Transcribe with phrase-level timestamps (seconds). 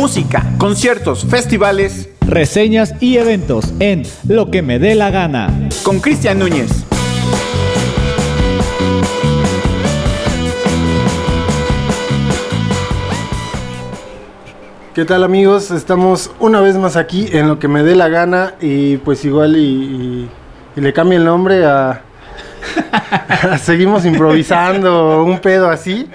[0.00, 2.08] música, conciertos, festivales.
[2.26, 5.50] Reseñas y eventos en Lo que me dé la gana.
[5.82, 6.70] Con Cristian Núñez.
[14.94, 15.70] ¿Qué tal amigos?
[15.70, 19.56] Estamos una vez más aquí en lo que me dé la gana y pues igual
[19.56, 20.30] y, y-
[20.76, 22.02] y le cambie el nombre a...
[23.62, 26.08] Seguimos improvisando un pedo así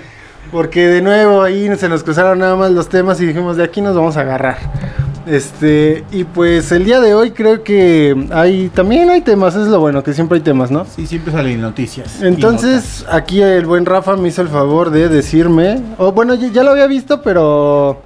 [0.52, 3.82] porque de nuevo ahí se nos cruzaron nada más los temas y dijimos de aquí
[3.82, 4.58] nos vamos a agarrar.
[5.26, 9.80] Este, y pues el día de hoy creo que hay también hay temas, es lo
[9.80, 10.86] bueno, que siempre hay temas, ¿no?
[10.86, 12.22] Sí, siempre salen noticias.
[12.22, 16.64] Entonces, aquí el buen Rafa me hizo el favor de decirme, o bueno, ya, ya
[16.64, 18.02] lo había visto, pero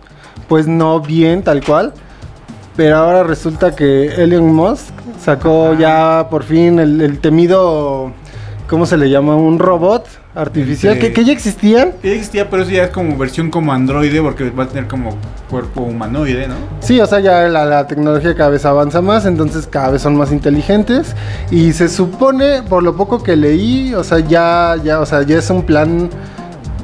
[0.48, 1.94] pues no bien tal cual.
[2.78, 8.14] Pero ahora resulta que Elon Musk sacó ya por fin el, el temido,
[8.70, 9.36] ¿cómo se le llama?
[9.36, 11.88] Un robot artificial Este- que, que ya existían.
[11.90, 12.04] notas.
[12.04, 15.18] Ya existía, pero eso ya es como versión como androide porque va a tener como
[15.50, 16.56] cuerpo humanoide, ¿no?
[16.82, 20.16] Sí, o sea, ya la, la tecnología cada vez avanza más, entonces cada vez son
[20.16, 21.16] más inteligentes.
[21.52, 25.38] Y se supone, por lo poco que leí, o sea, ya, ya, o sea, ya
[25.40, 26.10] es un plan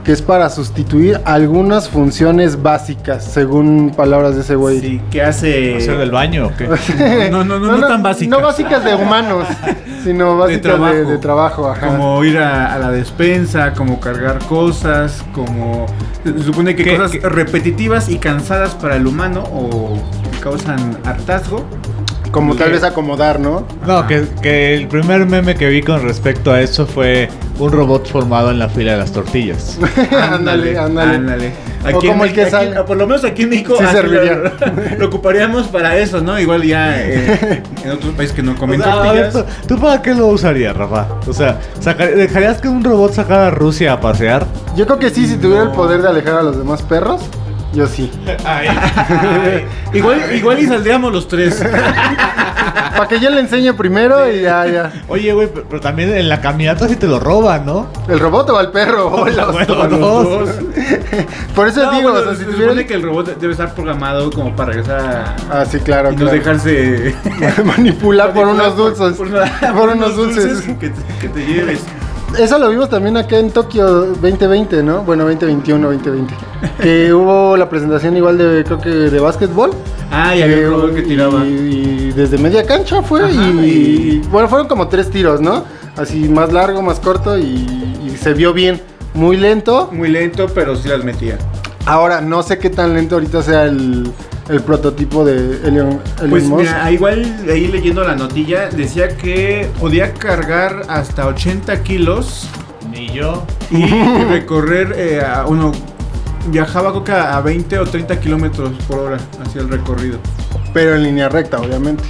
[0.05, 4.79] que es para sustituir algunas funciones básicas, según palabras de ese güey.
[4.79, 5.77] Sí, que hace...
[5.77, 6.69] ¿Hacer del baño o qué?
[7.31, 8.29] No, no, no, no, tan básicas.
[8.39, 9.47] No básicas de humanos,
[10.03, 10.95] sino básicas de trabajo.
[11.09, 11.69] de trabajo.
[11.71, 11.87] ajá.
[11.87, 15.87] Como ir a, a la despensa, como cargar cosas, como...
[16.23, 17.19] Se supone que ¿Qué- cosas qué?
[17.27, 19.95] repetitivas y cansadas para el humano o
[20.31, 21.65] que causan hartazgo.
[22.35, 23.65] Como tal vez acomodar, ¿no?
[23.87, 28.07] No, que, que el primer meme que vi con respecto a eso fue un robot
[28.11, 29.79] formado en la fila de las tortillas.
[30.31, 31.53] ándale, ándale.
[31.85, 32.83] O Aquí en como el que aquí- sale.
[32.83, 34.33] Por lo menos aquí en México Sí así serviría.
[34.35, 34.51] Lo,
[34.99, 36.37] lo ocuparíamos para eso, ¿no?
[36.37, 39.67] Igual ya eh, en otros países que no comen O sea, a ver, tortillas.
[39.67, 41.07] ¿tú, para qué lo usarías, Rafa?
[41.27, 44.45] O sea, sacar- ¿dejarías que un robot sacara a Rusia a pasear?
[44.75, 47.21] Yo creo que sí, si tuviera el poder de alejar a los demás perros,
[47.75, 48.09] yo sí.
[49.93, 51.61] igual, igual y saldríamos los tres.
[52.95, 54.93] Para que yo le enseñe primero y ya, ya.
[55.09, 57.87] Oye, güey, pero, pero también en la caminata sí te lo roban, ¿no?
[58.07, 59.07] ¿El robot o al perro?
[59.15, 59.91] O los Bueno, dos.
[59.91, 60.49] los dos.
[61.53, 62.63] Por eso No, digo, bueno, o sea, si se tuviera...
[62.69, 65.35] supone que el robot debe estar programado como para regresar a...
[65.61, 67.13] Ah, sí, claro, y no dejarse...
[67.65, 69.13] Manipular por unos dulces.
[69.17, 69.29] Por,
[69.73, 70.61] Por unos dulces.
[70.79, 71.81] que, te, que te lleves.
[72.39, 73.85] Eso lo vimos también acá en Tokio
[74.15, 75.03] 2020, ¿no?
[75.03, 76.33] Bueno, 2021, 2020.
[76.81, 79.71] Que hubo la presentación igual de, creo que de básquetbol.
[80.11, 81.45] Ah, y había un que tiraba.
[81.45, 83.23] Y, y desde media cancha fue.
[83.23, 85.63] Ajá, y, y- bueno, fueron como tres tiros, ¿no?
[85.95, 87.43] Así más largo, más corto y,
[88.05, 88.81] y se vio bien.
[89.13, 89.89] Muy lento.
[89.93, 91.37] Muy lento, pero sí las metía.
[91.85, 94.11] Ahora, no sé qué tan lento ahorita sea el,
[94.49, 96.61] el prototipo de Elon, Elon Pues Musk.
[96.61, 102.47] mira, igual ahí leyendo la notilla decía que podía cargar hasta 80 kilos
[102.91, 103.43] Ni yo.
[103.71, 103.83] y
[104.29, 105.71] recorrer eh, a uno
[106.47, 110.19] viajaba creo que a 20 o 30 kilómetros por hora hacia el recorrido.
[110.73, 112.03] Pero en línea recta, obviamente.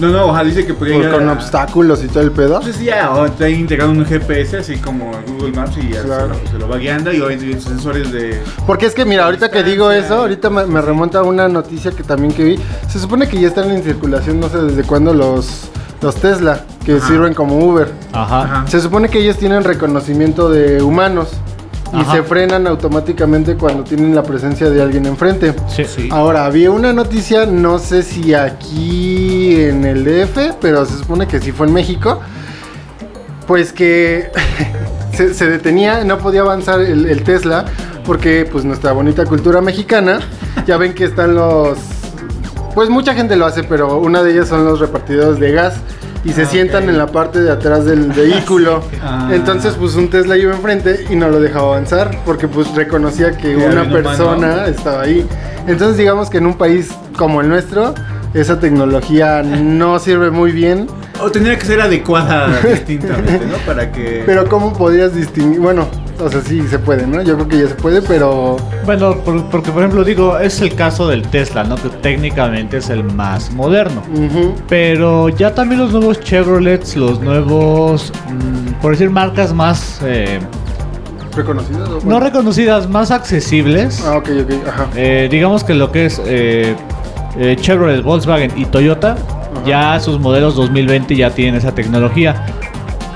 [0.00, 2.56] No, no, ojalá dice que podía Por- ir con a- obstáculos y todo el pedo.
[2.58, 6.34] Entonces ya, o te ha integrado un GPS así como Google Maps y ya Claro.
[6.34, 8.40] se, lo, se lo va guiando y obviamente sensores de...
[8.66, 11.90] Porque es que mira, ahorita que digo eso, ahorita me, me remonta a una noticia
[11.90, 12.58] que también que vi.
[12.88, 15.68] Se supone que ya están en circulación, no sé desde cuándo, los,
[16.00, 17.06] los Tesla, que Ajá.
[17.06, 17.92] sirven como Uber.
[18.12, 18.42] Ajá.
[18.42, 18.66] Ajá.
[18.68, 21.28] Se supone que ellos tienen reconocimiento de humanos
[21.92, 22.12] y Ajá.
[22.12, 25.54] se frenan automáticamente cuando tienen la presencia de alguien enfrente.
[25.68, 25.84] Sí.
[25.84, 26.08] Sí.
[26.12, 31.40] Ahora, había una noticia, no sé si aquí en el DF, pero se supone que
[31.40, 32.20] sí fue en México,
[33.46, 34.30] pues que
[35.12, 37.64] se, se detenía, no podía avanzar el, el Tesla,
[38.04, 40.20] porque pues nuestra bonita cultura mexicana,
[40.66, 41.78] ya ven que están los...
[42.74, 45.74] Pues mucha gente lo hace, pero una de ellas son los repartidores de gas
[46.24, 48.82] y se Ah, sientan en la parte de atrás del vehículo.
[49.02, 49.30] Ah.
[49.32, 53.56] Entonces pues un Tesla iba enfrente y no lo dejaba avanzar porque pues reconocía que
[53.56, 53.92] una humano.
[53.92, 55.26] persona estaba ahí.
[55.66, 57.94] Entonces digamos que en un país como el nuestro,
[58.34, 60.86] esa tecnología no sirve muy bien.
[61.22, 63.56] O tendría que ser adecuada distintamente, ¿no?
[63.66, 64.22] Para que...
[64.24, 65.60] Pero ¿cómo podrías distinguir?
[65.60, 65.86] Bueno,
[66.20, 67.22] o sea, sí se puede, ¿no?
[67.22, 68.56] Yo creo que ya se puede, pero...
[68.84, 71.76] Bueno, por- porque por ejemplo digo, es el caso del Tesla, ¿no?
[71.76, 74.02] Que técnicamente es el más moderno.
[74.68, 80.38] Pero ya también los nuevos Chevrolets, los nuevos, mm, por decir marcas más, eh,
[81.36, 82.04] ¿Reconocidos?
[82.04, 84.04] o no reconocidas, más accesibles.
[84.06, 84.86] Ah, ok, ok, ajá.
[84.96, 86.74] Eh, digamos que lo que es eh,
[87.60, 89.16] Chevrolet, Volkswagen y Toyota,
[89.64, 92.46] ya sus modelos 2020 ya tienen esa tecnología.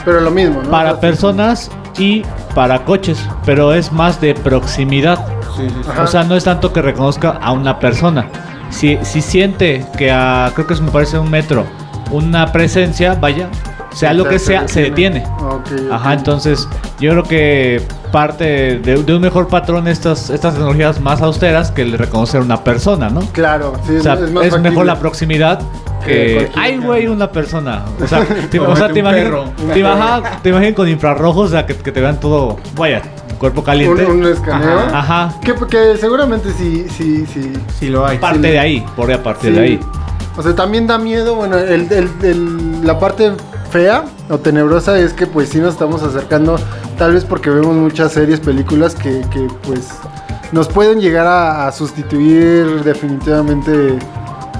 [0.04, 0.70] Pero lo mismo, ¿no?
[0.70, 2.22] Para personas y
[2.54, 5.26] para coches, pero es más de proximidad.
[5.56, 5.90] Sí, sí, sí.
[5.90, 6.02] Ajá.
[6.02, 8.28] O sea, no es tanto que reconozca a una persona.
[8.70, 11.64] Si, si siente que a, creo que es, me parece un metro,
[12.10, 13.48] una presencia, vaya,
[13.94, 15.24] sea lo que sea, se detiene.
[15.40, 15.92] Ok, ok.
[15.92, 16.68] Ajá, entonces
[17.00, 17.82] yo creo que
[18.12, 22.40] parte de, de un mejor patrón estas, estas tecnologías más austeras que el de reconocer
[22.40, 23.20] una persona, ¿no?
[23.32, 24.84] Claro, sí, O sea, es, más mejor factible.
[24.84, 25.60] la proximidad
[26.04, 27.82] Que ¡Ay, güey, una persona!
[28.02, 29.32] O sea, te, O sea, te imaginas
[29.72, 33.00] te, imagina- te imaginas con infrarrojos, o sea, que, que te vean todo, vaya,
[33.38, 34.04] cuerpo caliente.
[34.04, 34.80] un escaneo.
[34.92, 35.34] Ajá.
[35.42, 37.52] Que, que seguramente sí, sí, sí.
[37.78, 38.18] Sí lo hay.
[38.18, 39.56] Parte de ahí, por a partir sí.
[39.56, 39.80] de ahí.
[40.36, 43.32] O sea, también da miedo, bueno, el, el- el- la parte
[43.74, 46.60] fea o tenebrosa es que pues sí nos estamos acercando,
[46.96, 49.88] tal vez porque vemos muchas series, películas que, que, pues
[50.52, 53.98] nos pueden llegar a, a sustituir definitivamente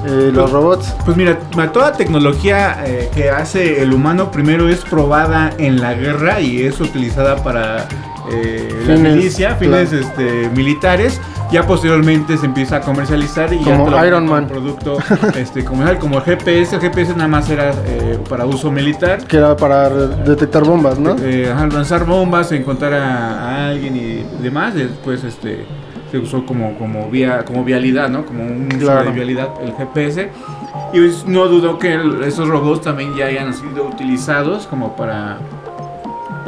[0.04, 0.92] eh, los robots.
[1.04, 1.38] Pues mira,
[1.72, 6.80] toda tecnología eh, que hace el humano primero es probada en la guerra y es
[6.80, 7.86] utilizada para
[8.32, 10.06] eh, la Fines, milicia, fines claro.
[10.06, 11.20] este, militares.
[11.52, 14.46] Ya posteriormente se empieza a comercializar y ya Como lo Iron Man.
[14.48, 14.98] como producto
[15.36, 16.76] este, comercial, como el GPS.
[16.76, 19.24] El GPS nada más era eh, para uso militar.
[19.26, 21.16] Que era para detectar bombas, ¿no?
[21.22, 24.74] Eh, ajá, lanzar bombas, encontrar a, a alguien y demás.
[24.74, 25.64] Después este,
[26.10, 28.24] se usó como, como, vía, como vialidad, ¿no?
[28.24, 29.04] Como un uso Claro.
[29.04, 30.30] de vialidad, el GPS.
[30.92, 35.38] Y pues, no dudo que el- esos robots también ya hayan sido utilizados como para...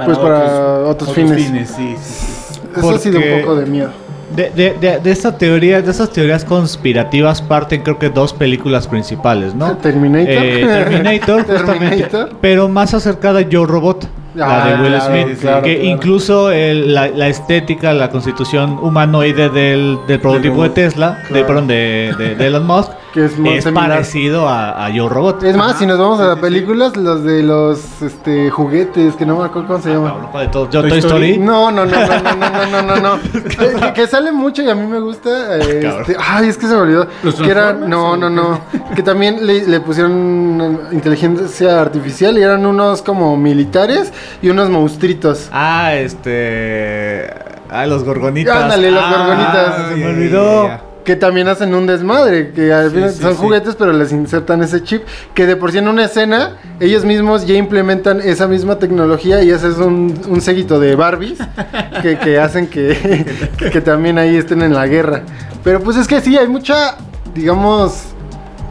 [0.04, 1.42] Pues para otros fines.
[1.42, 2.60] sí, sí, sí.
[2.76, 3.90] Eso sí da un poco de miedo.
[4.34, 8.86] De, de, de, de esta teoría, de estas teorías conspirativas parten creo que dos películas
[8.88, 9.76] principales, ¿no?
[9.82, 10.28] Terminator.
[10.28, 11.96] Eh, Terminator, justamente.
[12.04, 12.30] Terminator.
[12.40, 14.06] Pero más acercada a Yo Robot.
[14.34, 15.38] la Ah, de Will claro, Smith.
[15.40, 15.88] claro, que claro.
[15.88, 20.70] incluso el- la, la estética, la constitución humanoide del, del prototipo de.
[20.70, 25.42] Tesla, de, perdón, de, de, de Elon Musk, es parecido a, a, Yo Robot.
[25.42, 27.00] Es más, si nos vamos a las películas, sí.
[27.00, 30.30] los de los este, juguetes, que no me acuerdo cómo se ah, llama.
[30.32, 30.70] No, de todo.
[30.70, 31.38] ¿Yo Toy, Story?
[31.38, 35.00] No, no, no, no, no, no, no, no, que, sale mucho y a mí me
[35.00, 35.30] gusta.
[35.30, 37.06] Ah, este, ay, es que se me olvidó.
[37.42, 38.60] Que era, no, no, no.
[38.94, 44.12] que también le, pusieron eh, inteligencia artificial y eran unos como militares
[44.42, 45.48] y unos monstruitos.
[45.52, 47.28] Ah, este...
[47.68, 48.56] Ah, los gorgonitas.
[48.56, 49.88] Ándale, los ah, gorgonitas.
[49.88, 50.85] Se me olvidó.
[51.06, 53.38] Que también hacen un desmadre, que al Sí, final sí, son sí.
[53.40, 55.02] juguetes, pero les insertan ese chip.
[55.34, 59.50] Que de por sí en una escena, ellos mismos ya implementan esa misma tecnología y
[59.50, 61.38] ese es un, un séquito de Barbies
[62.02, 63.24] que, que hacen que,
[63.72, 65.22] que, también ahí estén en la guerra.
[65.64, 66.96] Pero pues es que sí, hay mucha,
[67.34, 68.02] digamos.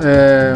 [0.03, 0.55] eh,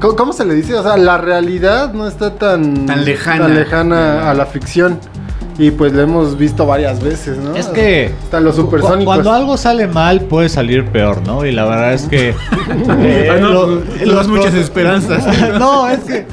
[0.00, 0.74] ¿cómo, cómo se le dice?
[0.74, 3.44] O sea, la realidad no está tan, Tan lejana.
[3.46, 4.98] tan lejana a la ficción.
[5.58, 7.54] Y pues lo hemos visto varias veces, ¿no?
[7.54, 8.14] Es que.
[8.24, 9.04] Hasta los supersónicos.
[9.04, 11.44] Cuando algo sale mal, puede salir peor, ¿no?
[11.44, 12.30] Y la verdad es que.
[13.00, 15.24] eh, Ah, no, lo- pues, los das muchas esperanzas.
[15.58, 16.26] no, es que.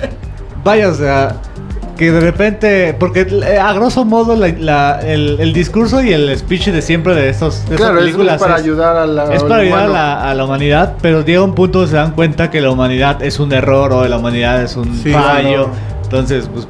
[0.64, 1.36] Vaya, o sea.
[1.98, 2.96] Que de repente.
[2.98, 7.14] Porque eh, a grosso modo, la- la- el, el discurso y el speech de siempre
[7.14, 8.42] de, estos, de Claro, estas es películas.
[8.42, 9.34] para es- ayudar a la.
[9.34, 12.12] Es para ayudar a la, a la humanidad, pero llega un punto donde se dan
[12.14, 15.66] cuenta que la humanidad es un error o la humanidad es un Sí, fallo.
[15.66, 15.70] claro.
[16.04, 16.66] Entonces, pues.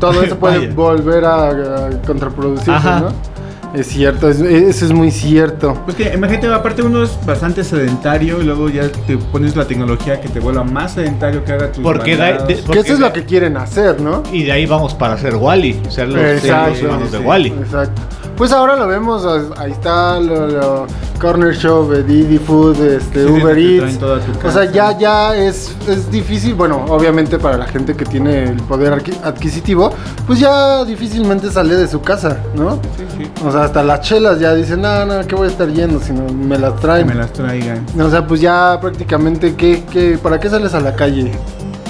[0.00, 0.74] Todo eso puede Vaya.
[0.74, 1.48] volver a,
[1.86, 3.00] a contraproducirse, Ajá.
[3.00, 3.38] ¿no?
[3.74, 5.74] Es cierto, es- eso es muy cierto.
[5.84, 10.20] Pues que imagínate, aparte uno es bastante sedentario y luego ya te pones la tecnología
[10.22, 12.98] que te vuelva más sedentario que haga tus Porque da- de- Que Porque eso es
[12.98, 14.22] de- lo que quieren hacer, ¿no?
[14.32, 15.82] Y de ahí vamos para hacer Wally.
[15.90, 16.70] ser los, Exacto.
[16.70, 17.48] los humanos de Sí, Wally.
[17.48, 18.02] Exacto.
[18.38, 19.26] Pues ahora lo vemos,
[19.58, 20.86] ahí está lo, lo-
[21.20, 23.98] Corner Shop, eh, Didi Food, este, Sí, Uber Eats.
[24.44, 28.62] O sea, ya, ya es, es difícil, bueno, obviamente para la gente que tiene el
[28.62, 29.92] poder adqui- adquisitivo,
[30.28, 32.74] pues ya difícilmente sale de su casa, ¿no?
[32.96, 33.30] Sí, sí.
[33.44, 36.12] O sea, hasta las chelas ya dicen, no, no, ¿qué voy a estar yendo si
[36.12, 37.06] no me las Que traen?
[37.08, 37.84] me las traigan.
[38.00, 41.32] O sea, pues ya prácticamente, ¿qué, qué, ¿para qué sales a la calle?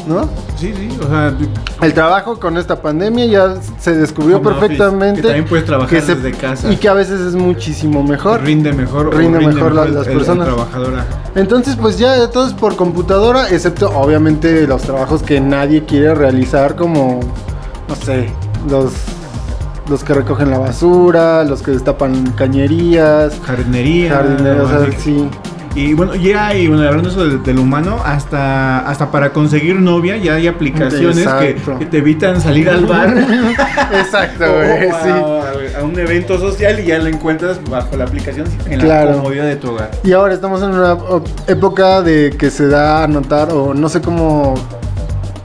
[0.08, 0.22] ¿No?
[0.56, 1.34] Sí, sí, o sea,
[1.82, 5.20] El trabajo con esta pandemia ya se descubrió office, perfectamente.
[5.20, 6.72] que también puedes trabajar que se- desde casa.
[6.72, 8.40] Y que a veces es muchísimo mejor.
[8.42, 9.08] rinde mejor.
[9.08, 10.46] o Rinde mejor el- las el- personas.
[10.46, 11.04] trabajador, ajá.
[11.34, 16.74] Entonces, pues ya todo es por computadora, excepto obviamente los trabajos que nadie quiere realizar,
[16.74, 17.20] como,
[17.88, 18.30] no sé,
[18.70, 18.92] los,
[19.90, 24.10] los que recogen la basura, los que destapan cañerías, Jardinería.
[24.14, 25.28] jardineros, o sea, sí.
[25.74, 30.16] Y bueno, ya y bueno, hablando eso del, del humano, hasta, hasta para conseguir novia
[30.16, 31.26] ya hay aplicaciones
[31.78, 33.16] que, te evitan salir al bar
[33.92, 35.74] Exacto, güey, a, sí.
[35.78, 39.10] a un evento social y ya la encuentras bajo la aplicación en Claro.
[39.10, 39.90] la comodidad de tu hogar.
[40.02, 40.96] Y ahora estamos en una
[41.46, 44.54] época de que se da a notar, o no sé cómo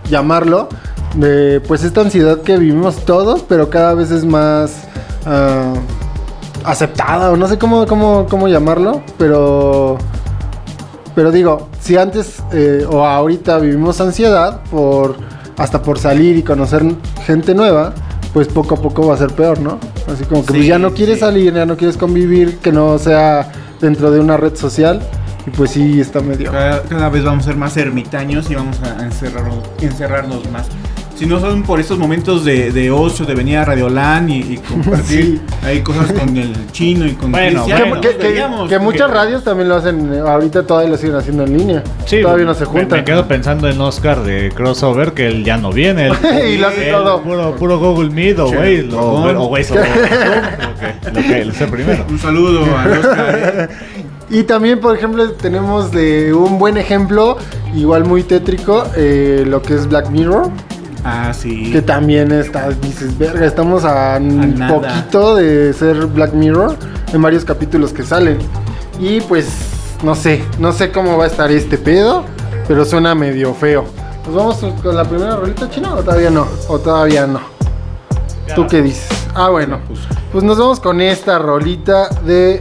[0.09, 0.69] llamarlo,
[1.15, 4.87] de pues esta ansiedad que vivimos todos, pero cada vez es más
[5.25, 5.73] ah,
[6.63, 9.97] aceptada, o no sé cómo, cómo, cómo llamarlo, pero...
[11.15, 15.15] Pero digo, si antes eh, o ahorita vivimos ansiedad por
[15.57, 16.83] hasta por salir y conocer
[17.25, 17.93] gente nueva,
[18.33, 19.77] pues poco a poco va a ser peor, ¿no?
[20.11, 21.21] Así como que pues, ya no quieres sí.
[21.21, 25.01] salir, ya no quieres convivir, que no sea dentro de una red social.
[25.45, 26.51] Y pues sí, está medio.
[26.51, 30.67] Cada, cada vez vamos a ser más ermitaños y vamos a encerrarnos, encerrarnos más.
[31.23, 34.57] Si no son por estos momentos de, de ocio, de venir a Radioland y, y
[34.57, 38.01] compartir ahí cosas con el chino y con Bueno, Cristian, bueno.
[38.01, 41.15] que, nos que- veíamos, que muchas radios también lo hacen, eh, ahorita todavía lo siguen
[41.15, 41.83] haciendo en línea.
[42.05, 42.99] Sí, todavía no se juntan.
[42.99, 46.11] Me, quedo pensando en Oscar de crossover que él ya no viene.
[46.53, 47.21] Y lo hace todo.
[47.21, 48.89] Puro, puro Google Meet o Waze.
[48.93, 49.77] O Zoom,
[51.13, 52.05] lo que, lo sé primero.
[52.09, 53.69] Un saludo a Oscar.
[53.71, 53.75] ¿eh?
[54.29, 57.37] Y también, por ejemplo, tenemos de un buen ejemplo,
[57.73, 60.49] igual muy tétrico, eh, lo que es Black Mirror.
[61.03, 61.71] Ah, sí.
[61.71, 64.73] Que también está, dices, verga, estamos a, un nada.
[64.73, 66.77] poquito de ser Black Mirror
[67.11, 68.37] en varios capítulos que salen.
[68.99, 69.47] Y pues,
[70.03, 72.23] no sé, no sé cómo va a estar este pedo,
[72.67, 73.85] pero suena medio feo.
[74.25, 76.47] ¿Nos vamos con la primera rolita china o todavía no?
[76.69, 77.41] O todavía no.
[78.55, 79.09] ¿Tú qué dices?
[79.35, 79.79] Ah, bueno.
[80.31, 82.59] Pues nos vamos con esta rolita de...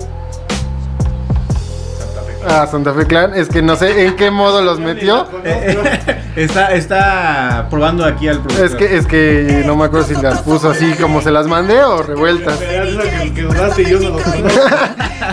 [2.46, 3.34] Ah, Santa Fe Clan.
[3.34, 5.26] Es que no sé en qué modo los metió.
[6.34, 8.66] Está, está probando aquí al productor.
[8.66, 11.82] Es que, es que no me acuerdo si las puso así como se las mandé
[11.82, 12.58] o revueltas.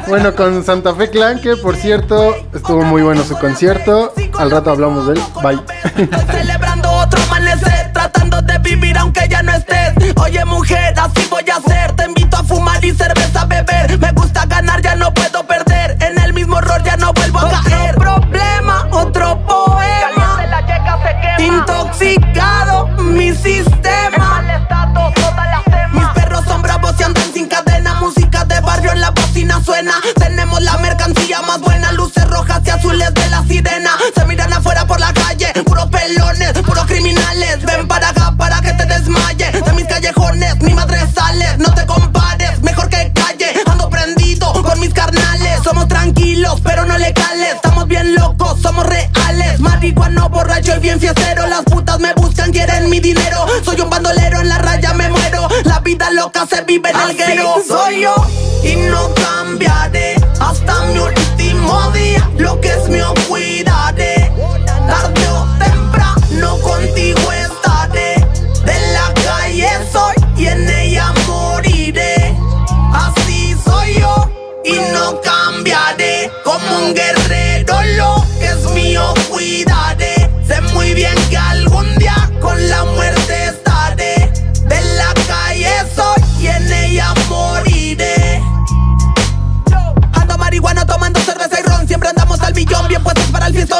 [0.08, 4.13] Bueno, con Santa Fe Clan, que por cierto estuvo muy bueno su concierto.
[4.38, 5.22] Al rato hablamos de él.
[5.41, 5.60] Bye.
[5.84, 9.94] Estoy celebrando otro amanecer, tratando de vivir aunque ya no estés.
[10.15, 11.91] Oye mujer, así voy a hacer.
[11.96, 13.98] Te invito a fumar y cerveza a beber.
[14.00, 15.98] Me gusta ganar, ya no puedo perder.
[16.01, 17.69] En el mismo error ya no vuelvo a caer.
[29.63, 29.94] Suena.
[30.16, 31.92] Tenemos la mercancía más buena.
[31.94, 33.92] Luces rojas y azules de la sirena.
[34.16, 35.51] Se miran afuera por la calle.
[35.66, 37.63] Puros pelones, puros criminales.
[37.63, 39.51] Ven para acá para que te desmaye.
[39.51, 41.58] De mis callejones, mi madre sale.
[41.58, 43.54] No te compares, mejor que calle.
[43.66, 45.62] Ando prendido con mis carnales.
[45.63, 47.56] Somos tranquilos, pero no legales.
[47.56, 49.60] Estamos bien locos, somos reales.
[49.60, 51.48] Marihuano, borracho y bien fiestero.
[51.48, 53.46] Las putas me buscan, quieren mi dinero.
[53.65, 55.48] Soy un bandolero, en la raya me muero.
[55.65, 57.55] La vida loca se vive en el guero.
[57.67, 58.15] Soy yo
[58.63, 62.29] y no cambiaré hasta mi último día.
[62.38, 64.09] Lo que es mío cuidaré.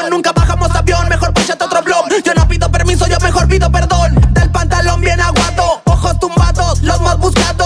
[0.10, 4.14] Nunca bajamos avión, mejor ponchate otro blog Yo no pido permiso, yo mejor pido perdón.
[4.32, 7.59] Del pantalón bien aguado, ojos tumbados Los más buscados,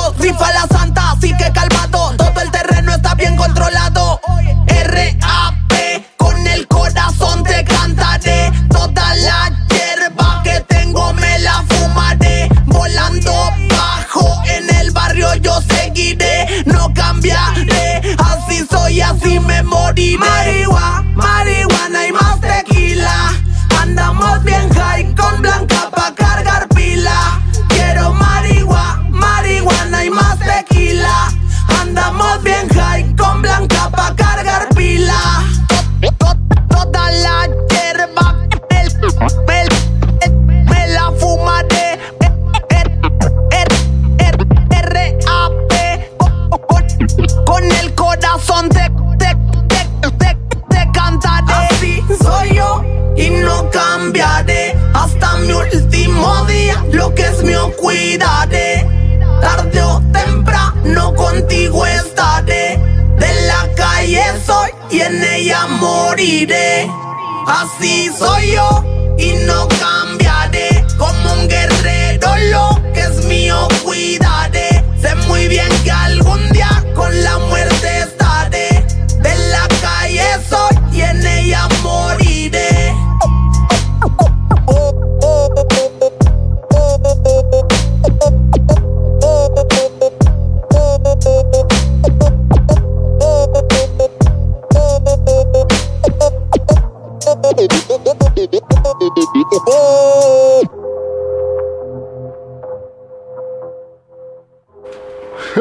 [67.48, 68.84] Así soy yo
[69.18, 70.86] y no cambiaré.
[70.98, 77.24] Como un guerrero lo que es mío cuidaré Sé muy bien que algún día con
[77.24, 77.53] la muerte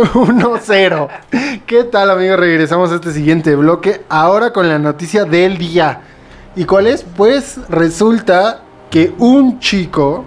[0.04, 1.08] 1-0.
[1.66, 2.38] ¿Qué tal, amigos?
[2.38, 4.02] Regresamos a este siguiente bloque.
[4.08, 6.00] Ahora con la noticia del día.
[6.56, 7.04] ¿Y cuál es?
[7.16, 10.24] Pues resulta que un chico,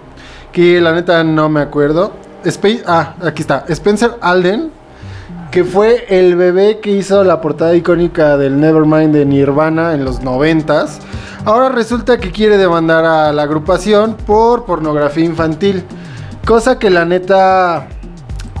[0.52, 2.12] que la neta no me acuerdo,
[2.86, 4.70] ah, aquí está, Spencer Alden,
[5.50, 10.22] que fue el bebé que hizo la portada icónica del Nevermind de Nirvana en los
[10.22, 10.98] noventas,
[11.44, 15.84] ahora resulta que quiere demandar a la agrupación por pornografía infantil.
[16.44, 17.88] Cosa que la neta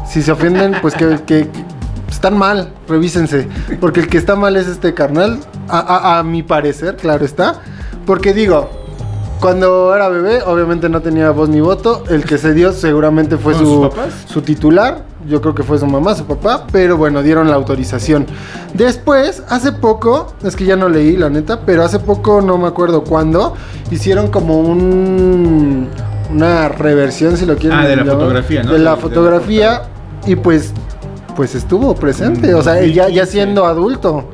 [0.08, 3.48] si se ofenden, pues que, que- que están mal, revísense.
[3.80, 7.60] Porque el que está mal es este carnal, a, a- a mi parecer, claro está.
[8.06, 8.70] Porque digo,
[9.40, 12.04] cuando era bebé, obviamente no tenía voz ni voto.
[12.08, 13.90] El que se dio seguramente fue ¿Fueron
[14.26, 15.04] su, su titular.
[15.28, 16.66] Yo creo que fue su mamá, su papá.
[16.70, 18.26] Pero bueno, dieron la autorización.
[18.74, 22.68] Después, hace poco, es que ya no leí la neta, pero hace poco, no me
[22.68, 23.54] acuerdo cuándo,
[23.90, 25.88] hicieron como un.
[26.32, 27.78] Una reversión, si lo quieren.
[27.78, 28.72] Ah, de la llamar, fotografía, ¿no?
[28.72, 29.82] De De- la de la fotografía.
[30.26, 30.72] Y pues.
[31.34, 32.54] Pues estuvo presente.
[32.54, 33.26] O sea, ya, ya 2015.
[33.32, 34.24] siendo adulto.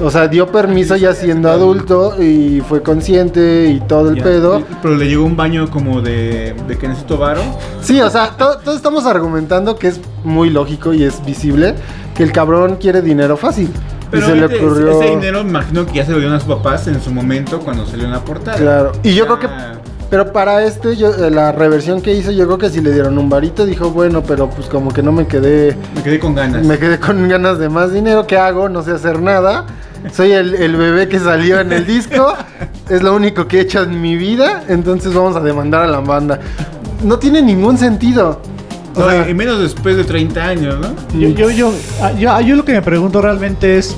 [0.00, 4.62] O sea, dio permiso ya siendo adulto y fue consciente y todo el Ya, pedo.
[4.80, 7.40] Pero le llegó un baño como de, de que necesito varo.
[7.82, 11.74] Sí, o sea, to- todos estamos argumentando que es muy lógico y es visible
[12.14, 13.68] que el cabrón quiere dinero fácil.
[14.12, 15.00] Pero y se le ocurrió.
[15.02, 17.58] ese dinero me imagino que ya se lo dieron a sus papás en su momento
[17.60, 18.56] cuando salió en la portada.
[18.56, 18.92] Claro.
[19.02, 19.36] Y yo Ya.
[19.36, 19.48] creo que.
[20.10, 23.16] Pero para este, yo, eh, la reversión que hizo, yo creo que si le dieron
[23.16, 25.76] un varito, dijo, bueno, pero pues como que no me quedé.
[25.94, 26.66] Me quedé con ganas.
[26.66, 28.26] Me quedé con ganas de más dinero.
[28.26, 28.68] ¿Qué hago?
[28.68, 29.66] No sé hacer nada.
[30.12, 32.34] Soy el, el bebé que salió en el disco.
[32.88, 34.64] es lo único que he hecho en mi vida.
[34.68, 36.40] Entonces vamos a demandar a la banda.
[37.04, 38.40] No tiene ningún sentido.
[38.96, 40.88] O No, sea, y menos después de 30 años, ¿no?
[41.16, 43.94] Yo, yo, yo, ah, yo, yo lo que me pregunto realmente es,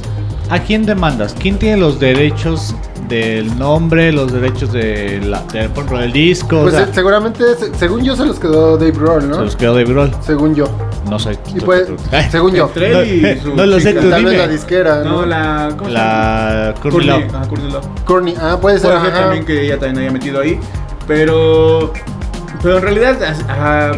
[0.50, 1.35] ¿a quién demandas?
[1.38, 2.75] ¿Quién tiene los derechos
[3.12, 6.59] del nombre, los derechos de la, de, por ejemplo, del disco?
[6.61, 9.42] O pues sea, seguramente, se- según yo, se los quedó Dave Grohl, se ¿no?
[9.45, 10.11] los quedó de Grohl.
[10.23, 10.64] Según yo.
[11.11, 11.38] No sé.
[11.54, 11.88] Y pues,
[12.31, 12.71] según yo.
[13.04, 14.37] Y su no lo sé, tú Tal vez dime.
[14.47, 15.21] la disquera, ¿no?
[15.21, 15.69] No, la.
[15.76, 16.04] ¿Cómo se llama?
[16.09, 17.07] La Courtney.
[17.07, 17.35] Love.
[17.35, 17.87] Ajá, Courtney Love.
[18.04, 18.35] Courtney.
[18.40, 18.90] Ah, puede ser.
[18.90, 19.21] Puede ser ajá.
[19.25, 20.59] también que ella también haya metido ahí.
[21.07, 21.92] Pero.
[22.62, 23.19] Pero en realidad.
[23.49, 23.92] ajá,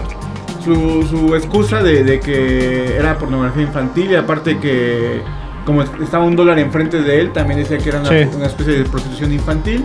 [0.65, 5.21] su, su excusa de, de que era pornografía infantil y aparte que.
[5.65, 8.29] Como estaba un dólar enfrente de él, también decía que era una, Sí.
[8.37, 9.85] una especie de prostitución infantil.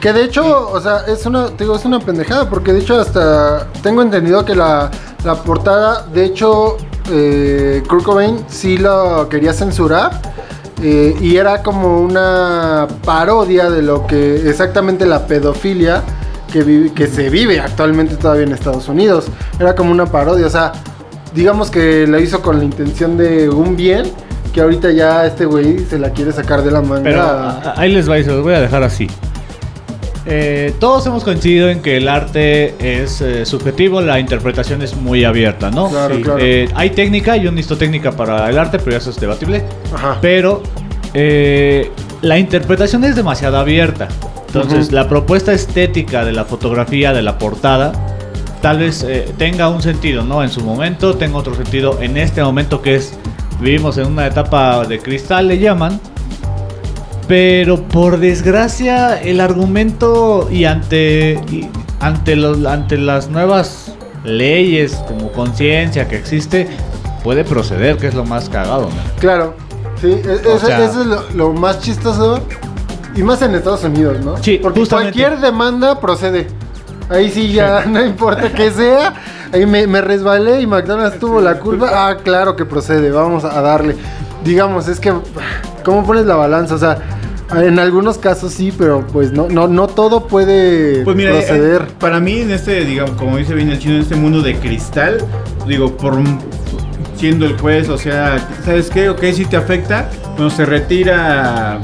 [0.00, 3.00] Que de hecho, o sea, es una, te digo, es una pendejada, porque de hecho
[3.00, 4.90] hasta tengo entendido que la,
[5.24, 6.76] la portada, de hecho,
[7.10, 10.20] eh, Kurt Cobain sí lo quería censurar.
[10.84, 16.02] eh, y era como una parodia de lo que exactamente la pedofilia
[16.52, 19.26] que, vive- que se vive actualmente todavía en Estados Unidos.
[19.60, 20.72] Era como una parodia, o sea,
[21.36, 24.10] digamos que lo hizo con la intención de un bien,
[24.52, 27.02] que ahorita ya este güey se la quiere sacar de la manga.
[27.02, 29.08] Pero ah, ahí les va y se los voy a dejar así.
[30.24, 35.24] Eh, todos hemos coincidido en que el arte es eh, subjetivo, la interpretación es muy
[35.24, 35.88] abierta, ¿no?
[35.90, 36.38] Claro, claro.
[36.40, 39.64] Eh, hay técnica, yo necesito técnica para el arte, pero eso es debatible.
[39.92, 40.18] Ajá.
[40.20, 40.62] Pero
[42.22, 44.08] la interpretación es demasiado abierta.
[44.46, 47.92] Entonces, la propuesta estética de la fotografía, de la portada,
[48.60, 49.04] tal vez
[49.38, 50.42] tenga un sentido, ¿no?
[50.42, 53.14] En su momento, tenga otro sentido en este momento que es,
[53.60, 56.00] vivimos en una etapa de cristal, le llaman.
[57.28, 61.68] Pero por desgracia, el argumento y ante, y
[62.00, 66.68] ante, los, ante las nuevas leyes como conciencia que existe,
[67.22, 69.20] puede proceder, que es lo más cagado, ¿no?
[69.20, 69.54] Claro,
[70.00, 72.40] sí, e- O eso, sea- eso es lo, lo más chistoso.
[73.14, 74.38] Y más en Estados Unidos, ¿no?
[74.38, 75.12] Sí, Porque justamente.
[75.20, 76.46] cualquier demanda procede.
[77.12, 79.14] Ahí sí ya no importa que sea.
[79.52, 81.90] Ahí me, me resbalé y McDonald's tuvo la culpa.
[81.92, 83.96] Ah, claro que procede, vamos a darle.
[84.44, 85.12] Digamos, es que,
[85.84, 86.74] ¿cómo pones la balanza?
[86.74, 86.98] O sea,
[87.54, 91.82] en algunos casos sí, pero pues no, no, no todo puede Pues mira, proceder.
[91.82, 94.56] eh, para mí en este, digamos, como dice bien el chino, en este mundo de
[94.56, 95.18] cristal,
[95.66, 96.14] digo, por
[97.16, 99.10] siendo el juez, o sea, ¿sabes qué?
[99.10, 101.78] Ok, si te afecta, bueno, se retira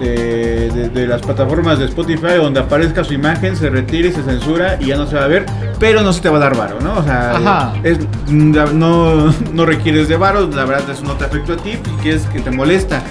[0.00, 4.22] de, de- de las plataformas de Spotify donde aparezca su imagen, se retira y se
[4.22, 5.46] censura y ya no se va a ver,
[5.78, 6.98] pero no se te va a dar varo, ¿no?
[6.98, 7.74] O sea, Ajá.
[7.82, 12.14] es- no, no requieres de varo, la verdad eso no te afecta a ti, que
[12.14, 13.02] es que te molesta.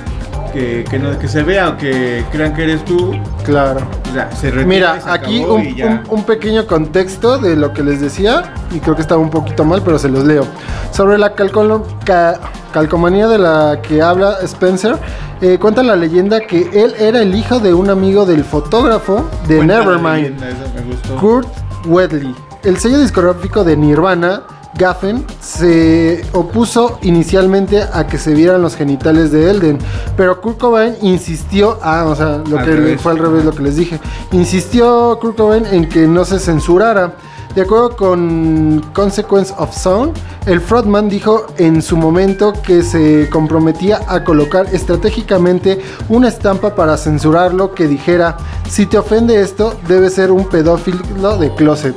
[0.55, 3.11] Que, que, no, que se vea o que crean que eres tú,
[3.43, 3.81] Claro.
[4.09, 8.53] o sea, se retira Mira, se aquí un, pequeño contexto de lo que les decía,
[8.71, 10.45] y creo que estaba un poquito mal, pero se los leo.
[10.91, 12.39] Sobre la calcolo- ca-
[12.71, 14.95] calcomanía de la que habla Spencer,
[15.41, 19.57] eh, cuenta la leyenda que él era el hijo de un amigo del fotógrafo de
[19.57, 21.19] Cuenta Nevermind, leyenda.
[21.19, 21.49] Kurt
[21.85, 22.33] Wedley.
[22.63, 24.43] El sello discográfico de Nirvana,
[24.77, 29.77] Gaffen, se opuso inicialmente a que se vieran los genitales de Elden,
[30.17, 33.01] pero Kurt Cobain insistió, ah, o sea, lo Al que revés.
[33.01, 33.99] fue al revés lo que les dije,
[34.31, 37.15] insistió Kurt Cobain en que no se censurara.
[37.55, 40.11] De acuerdo con Consequence of Sound,
[40.45, 46.97] el frontman dijo en su momento que se comprometía a colocar estratégicamente una estampa para
[46.97, 48.35] censurarlo que dijera,
[48.67, 51.95] si te ofende esto, debe ser un pedófilo de closet.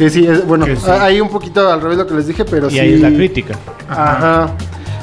[0.00, 0.72] Que sí, es, bueno, sí.
[0.88, 2.78] ahí un poquito al revés lo que les dije, pero Y sí.
[2.78, 3.54] ahí es la crítica.
[3.86, 4.50] Ajá.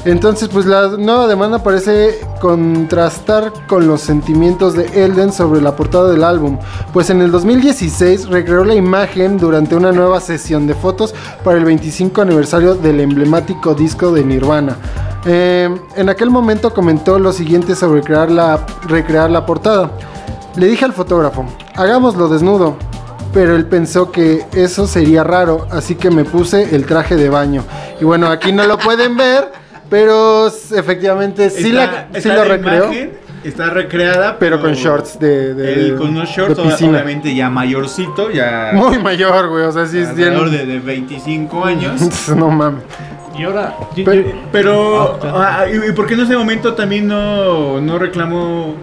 [0.05, 6.09] Entonces, pues la nueva demanda parece contrastar con los sentimientos de Elden sobre la portada
[6.09, 6.57] del álbum,
[6.93, 11.65] pues en el 2016 recreó la imagen durante una nueva sesión de fotos para el
[11.65, 14.77] 25 aniversario del emblemático disco de Nirvana.
[15.27, 19.91] Eh, en aquel momento comentó lo siguiente sobre crear la, recrear la portada.
[20.55, 22.77] Le dije al fotógrafo, hagámoslo desnudo,
[23.37, 27.63] pero él pensó que eso sería raro, así que me puse el traje de baño.
[28.01, 29.51] Y bueno, aquí no lo pueden ver,
[29.91, 33.11] pero efectivamente sí, Está- la, sí lo la recreó, imagen,
[33.43, 36.89] está recreada, pero con shorts de, de- él con unos shorts, de piscina.
[36.93, 42.27] obviamente ya mayorcito, ya Muy mayor, güey, o sea, sí es de, de 25 años.
[42.35, 42.81] no mames.
[43.37, 47.07] Y ahora, Pero- yo- Pero, Ah, ah, ¿y y por qué en ese momento también
[47.07, 48.73] no, no reclamó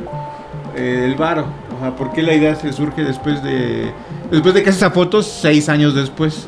[0.76, 1.44] eh, el varo?
[1.76, 3.90] O sea, ¿por qué la idea se surge después de
[4.34, 6.46] después de que hace esa foto seis años después?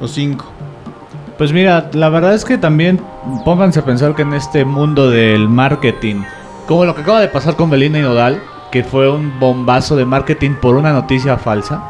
[0.00, 0.46] O cinco.
[1.38, 3.00] Pues mira, la verdad es que también
[3.44, 6.22] pónganse a pensar que en este mundo del marketing,
[6.66, 10.04] como lo que acaba de pasar con Belinda y Nodal, que fue un bombazo de
[10.04, 11.82] marketing por una noticia falsa,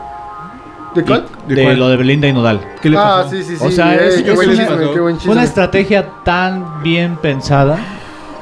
[0.94, 1.26] ¿De cuál?
[1.48, 1.78] ¿De de cuál?
[1.78, 2.60] lo de Belinda y Nodal.
[2.82, 3.30] ¿Qué le Ah, pasó?
[3.30, 3.64] sí, sí, sí.
[3.64, 6.82] O sea, eh, es- qué es buen una- chisme, qué buen Fue una estrategia tan
[6.82, 7.78] bien pensada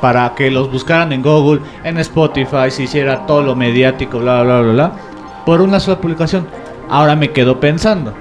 [0.00, 4.60] para que los buscaran en Google, en Spotify, se hiciera todo lo mediático, bla, bla,
[4.62, 4.92] bla, bla,
[5.46, 6.46] por una sola publicación.
[6.90, 8.12] Ahora me quedo pensando,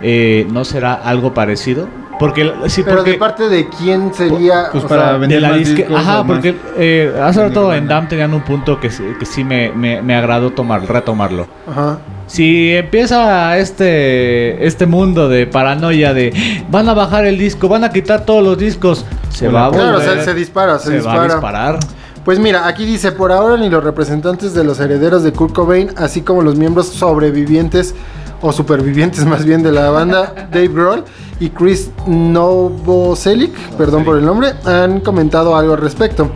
[0.00, 1.88] eh, ¿no será algo parecido?
[2.18, 4.68] Porque, sí, Pero porque de parte de quién sería...
[4.70, 7.74] Pues o para sea, vender de la más disque- discos Ajá, porque eh, hace rato
[7.74, 7.88] en.
[7.88, 11.48] DAM tenían un punto que, sí- que sí me, me, me agradó tomar, retomarlo.
[11.68, 11.98] Ajá.
[12.28, 16.32] Si empieza este este mundo de paranoia de
[16.70, 19.82] van a bajar el disco, van a quitar todos los discos, se va a volver,
[19.82, 21.18] Claro, o sea, se dispara, se, se dispara.
[21.18, 21.78] va a disparar.
[22.24, 25.90] Pues mira, aquí dice, por ahora ni los representantes de los herederos de Kurt Cobain,
[25.96, 27.96] así como los miembros sobrevivientes
[28.40, 31.04] o supervivientes más bien de la banda, Dave Grohl
[31.40, 36.30] y Chris Novoselic, perdón por el nombre, han comentado algo al respecto.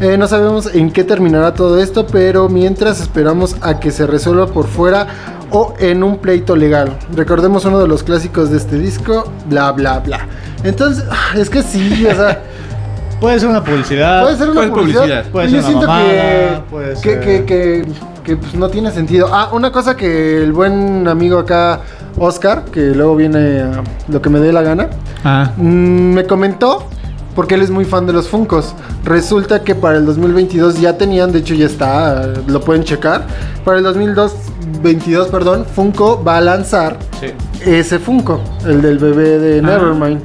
[0.00, 4.46] Eh, no sabemos en qué terminará todo esto, pero mientras esperamos a que se resuelva
[4.46, 5.08] por fuera
[5.50, 6.96] o en un pleito legal.
[7.16, 10.28] Recordemos uno de los clásicos de este disco, bla bla bla.
[10.62, 12.44] Entonces, es que sí, o sea...
[13.22, 14.22] Puede ser una publicidad.
[14.22, 15.00] Puede ser una Puede publicidad.
[15.02, 15.24] publicidad.
[15.30, 17.86] Puede Yo ser una siento mamada, que, puede que, ser- que, que-
[18.24, 19.28] que, pues, no tiene sentido.
[19.32, 21.80] Ah, una cosa que el buen amigo acá,
[22.18, 24.88] Oscar, que luego viene a lo que me dé la gana,
[25.24, 25.50] Ah.
[25.56, 25.62] mm,
[26.14, 26.84] me comentó,
[27.34, 28.74] porque él es muy fan de los Funcos.
[29.04, 33.24] Resulta que para el 2022 ya tenían, de hecho ya está, lo pueden checar.
[33.64, 37.28] Para el 2022, perdón, Funko va a lanzar Sí.
[37.64, 39.62] ese Funko, el del bebé de Ah.
[39.62, 40.20] Nevermind.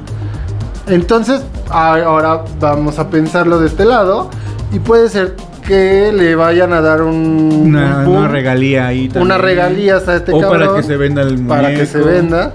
[0.88, 4.30] Entonces, ahora vamos a pensarlo de este lado
[4.72, 5.34] y puede ser
[5.66, 9.24] que le vayan a dar un, Una, un boom, una regalía ahí también.
[9.24, 11.48] una regalía hasta este O cabrón para que se venda el muñeco.
[11.48, 12.52] para que se venda.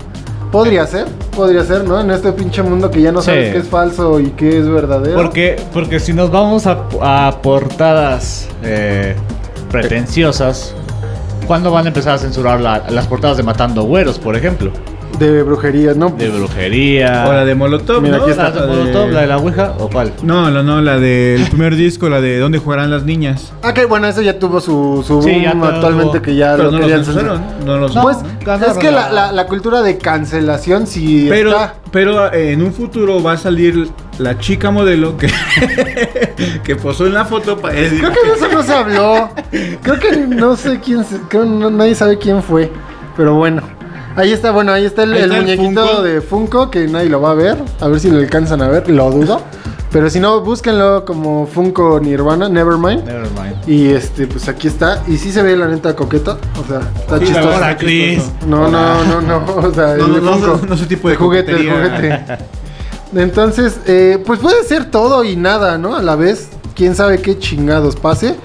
[0.51, 1.99] Podría ser, podría ser, ¿no?
[1.99, 3.25] En este pinche mundo que ya no Sí.
[3.25, 5.15] sabes qué es falso y qué es verdadero.
[5.15, 9.15] Porque, porque si nos vamos a, a portadas eh,
[9.71, 10.73] pretenciosas,
[11.47, 14.71] ¿cuándo van a empezar a censurar la- las portadas de Matando Güeros, por ejemplo?
[15.19, 16.09] De brujería, ¿no?
[16.09, 17.25] De brujería.
[17.29, 18.23] O la de Molotov, Mira, ¿no?
[18.23, 18.61] aquí ¿La está.
[18.65, 20.11] de Molotov, la de la Ouija o cuál?
[20.23, 23.53] No, no, no, la del primer disco, la de ¿Dónde jugarán las niñas?
[23.61, 26.21] Ah, que bueno, eso ya tuvo su, su boom Sí, actualmente tuvo.
[26.23, 27.39] que ya Pero lo no lo querían censurar.
[27.65, 28.01] No los No.
[28.01, 31.75] Pues ganaron es que la, la- la- la cultura de cancelación sí Pero, está.
[31.91, 35.29] pero eh, en un futuro va a salir la chica modelo que,
[36.63, 39.29] que posó en la foto para decir Creo que de eso no se habló.
[39.83, 42.71] Creo que no sé quién, se- creo no- nadie sabe quién fue.
[43.15, 43.61] Pero bueno,
[44.15, 46.01] ahí está, bueno, ahí está el, Ahí el está el muñequito Funko.
[46.03, 47.57] de Funko que nadie lo va a ver.
[47.79, 49.41] A ver si lo alcanzan a ver, lo dudo.
[49.91, 53.05] Pero si no, búsquenlo como Funko Nirvana, Nevermind.
[53.05, 53.69] Nevermind.
[53.69, 55.03] Y este, pues aquí está.
[55.07, 56.39] Y sí se ve la neta coqueto.
[56.63, 57.49] O sea, está Sí, chistoso.
[57.55, 58.23] Hola, Chris.
[58.47, 59.43] No, no, no, no.
[59.57, 60.65] O sea, No, el de no, no, Funko.
[60.75, 62.25] no tipo de El juguete, el juguete.
[63.15, 65.95] Entonces, eh, pues puede ser todo y nada, ¿no?
[65.95, 68.35] A la vez, quién sabe qué chingados pase.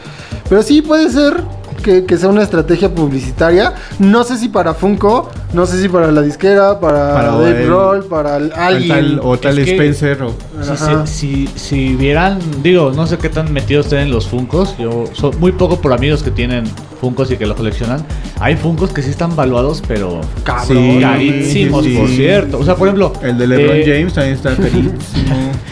[0.51, 1.43] Pero sí puede ser
[1.89, 3.73] que, que sea una estrategia publicitaria.
[3.99, 7.67] No sé si para Funko, no sé si para la disquera, para, Para Dave el-
[7.67, 8.89] Grohl, para el- alguien.
[8.89, 13.17] Tal, o tal Es que- Spencer o Si, si, si, si vieran, digo, no sé
[13.17, 14.77] qué tan metidos estén en los Funcos.
[14.79, 16.65] Yo soy muy poco por amigos que tienen
[17.01, 18.05] Funcos y que los coleccionan.
[18.41, 20.67] Hay Funcos que sí están valuados, pero Cabrón.
[20.67, 22.17] Sí, carísimos, sí, por sí.
[22.17, 22.59] cierto.
[22.59, 24.93] O sea, por ejemplo, el de LeBron eh, James también está carísimo.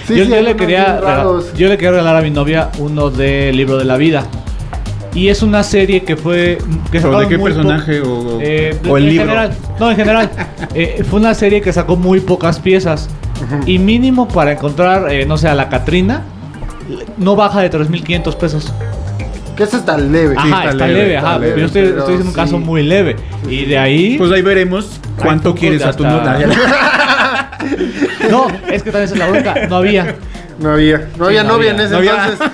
[0.07, 1.01] Sí, yo, sí, yo le quería
[1.57, 4.25] yo le quería regalar a mi novia uno de Libro de la Vida.
[5.17, 6.59] Y es una serie que fue.
[6.93, 9.25] Que ¿Pero de qué personaje o, Eh, o el en libro?
[9.25, 10.31] general, no, en general.
[10.75, 13.09] Eh, fue una serie que sacó muy pocas piezas.
[13.65, 16.23] Y mínimo para encontrar, eh, no sé, a la Catrina,
[17.17, 18.73] no baja de 3.500 pesos.
[19.57, 20.35] Que eso está leve.
[20.37, 21.39] Ajá, está está, leve, leve, está ajá.
[21.39, 22.65] leve, pero yo estoy, pero estoy diciendo un caso sí.
[22.65, 23.17] muy leve.
[23.49, 24.19] Y de ahí.
[24.19, 26.47] Pues ahí veremos cuánto quieres a tu novia.
[28.31, 29.55] no, es que también es la bronca.
[29.69, 30.17] No había.
[30.59, 31.85] No había, no había no novia había.
[31.85, 32.51] en ese No entonces.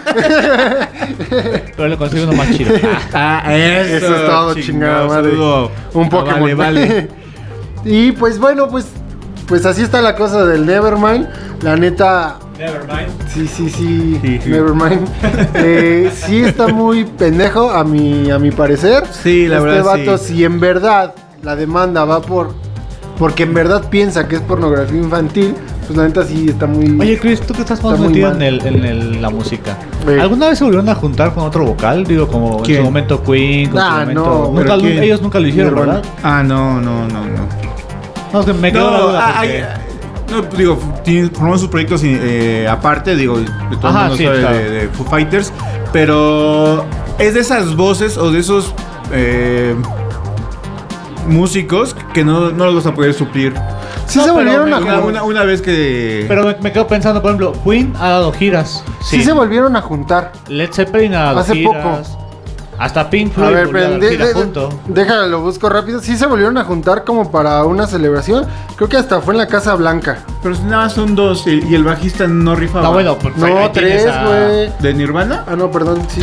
[1.76, 2.74] Pero le consigo uno más chido.
[3.12, 5.32] Ah, Ah, eso, Eso es todo, chingada madre.
[5.36, 6.40] Un Ah, Pokémon.
[6.40, 7.08] Vale, vale.
[7.84, 8.86] y pues bueno, pues
[9.46, 11.28] pues así está la cosa del Nevermind.
[11.62, 13.28] La neta, Nevermind.
[13.32, 14.48] sí, sí, sí, Sí, sí.
[14.50, 15.06] Nevermind.
[15.54, 19.04] Eh, sí está muy pendejo a mi a mi parecer.
[19.10, 20.34] Sí, la este verdad, vato, sí.
[20.36, 22.54] si en verdad la demanda va por
[23.18, 25.54] porque en verdad piensa que es pornografía infantil,
[25.86, 28.66] pues la neta sí está muy Oye, Chris, tú que estás más metido en, el,
[28.66, 29.76] en el- la música.
[30.06, 30.12] Sí.
[30.18, 32.04] ¿Alguna vez se volvieron a juntar con otro vocal?
[32.04, 34.52] Digo, como en su momento Queen, con Ah, su momento...
[34.54, 35.74] no, ellos nunca lo hicieron.
[35.74, 36.02] ¿verdad?
[36.22, 37.62] Ah, no, no, no, no.
[38.32, 39.64] No, es que me quedó la No, duda ah, hay-
[40.30, 40.78] no, pues, digo,
[41.34, 43.44] forman sus proyectos eh, aparte, digo, de
[43.76, 44.56] todo el Ajá, mundo sí, sabe claro.
[44.56, 45.52] de, de Foo Fighters,
[45.92, 46.86] pero
[47.18, 48.72] es de esas voces o de esos
[49.12, 49.74] eh,
[51.26, 53.54] músicos que no, no los vas a poder suplir.
[54.06, 55.02] Sí No, se pero volvieron me- a Una, juntar.
[55.10, 56.24] una- una vez que...
[56.28, 58.84] Pero me, me quedo pensando, por ejemplo, Queen ha dado giras.
[59.02, 59.22] Sí.
[59.22, 60.32] se volvieron a juntar.
[60.48, 62.16] Led Zeppelin ha dado Hace giras.
[62.78, 64.16] Hasta Pink Floyd A ver, pero de-
[64.88, 66.00] déjalo, lo busco rápido.
[66.00, 68.44] Sí se volvieron a juntar como para una celebración.
[68.76, 70.18] Creo que hasta fue en la Casa Blanca.
[70.42, 72.84] Pero si nada más son dos y, y el bajista no rifaba.
[72.86, 74.72] No, bueno, pues No, tres, a- güey.
[74.80, 75.44] ¿De Nirvana?
[75.46, 76.22] Ah, no, perdón, sí.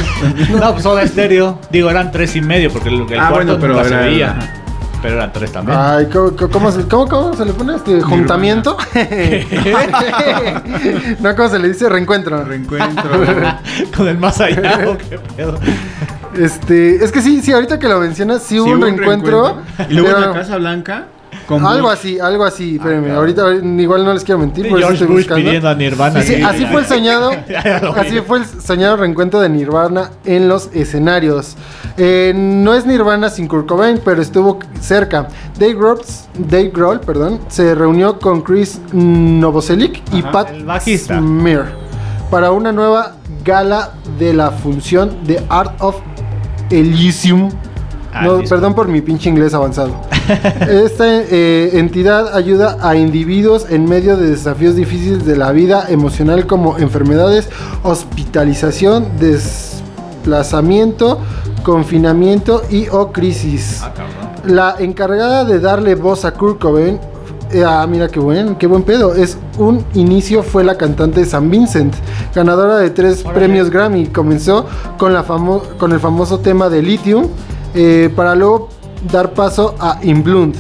[0.60, 1.60] No, pues Soda Estéreo.
[1.72, 4.06] Digo, eran tres y medio porque el, el Ah, cuarto bueno, pero nunca era- se
[4.10, 4.32] veía.
[4.32, 4.54] ajá.
[5.02, 5.78] Pero eran tres también.
[5.80, 8.76] Ay, ¿cómo, cómo- cómo se, cómo- cómo se le pone este juntamiento?
[11.20, 11.90] no, ¿cómo se le dice?
[11.90, 12.44] Reencuentro.
[12.44, 13.10] Reencuentro.
[13.98, 15.60] Con el más allá, ¿o qué pedo?
[16.38, 19.58] Este, es que sí, sí, ahorita que lo mencionas, sí hubo Sí, un reencuentro.
[19.90, 21.06] Y luego en pero- la Casa Blanca.
[21.48, 21.98] Con Algo Bush.
[21.98, 22.76] así, algo así.
[22.76, 23.40] Espérenme, cabrón.
[23.42, 25.44] ahorita igual no les quiero mentir, Sí, por eso George estoy Bush buscando.
[25.46, 26.22] pidiendo a Nirvana.
[26.22, 27.32] Sí, sí, así fue el soñado.
[27.96, 31.56] Así fue el soñado reencuentro de Nirvana en los escenarios.
[31.98, 35.28] Eh, no es Nirvana sin Kurt Cobain, pero estuvo cerca.
[35.60, 36.00] Dave Grohl,
[36.38, 40.50] Dave Grohl, perdón, se reunió con Chris Novoselic y Ajá, Pat.
[40.86, 41.74] Smear
[42.30, 45.96] para una nueva gala de la función de Art of
[46.70, 47.50] Elysium.
[48.14, 50.00] Ah, No, perdón por mi pinche inglés avanzado.
[50.30, 56.46] Esta eh, entidad ayuda a individuos en medio de desafíos difíciles de la vida emocional
[56.46, 57.50] como enfermedades,
[57.84, 61.20] hospitalización, desplazamiento,
[61.64, 63.82] confinamiento y o crisis.
[63.84, 63.92] Ah.
[64.46, 67.00] La encargada de darle voz a Kurt Cobain,
[67.52, 69.16] eh, ah, mira qué buen, qué buen pedo.
[69.16, 71.94] Es un inicio fue la cantante San Vincent,
[72.34, 74.08] ganadora de tres premios Grammy.
[74.08, 74.66] Comenzó
[74.98, 77.28] con la famo- con el famoso tema de Lithium,
[77.74, 78.70] eh, para luego
[79.12, 80.56] dar paso a In Blood.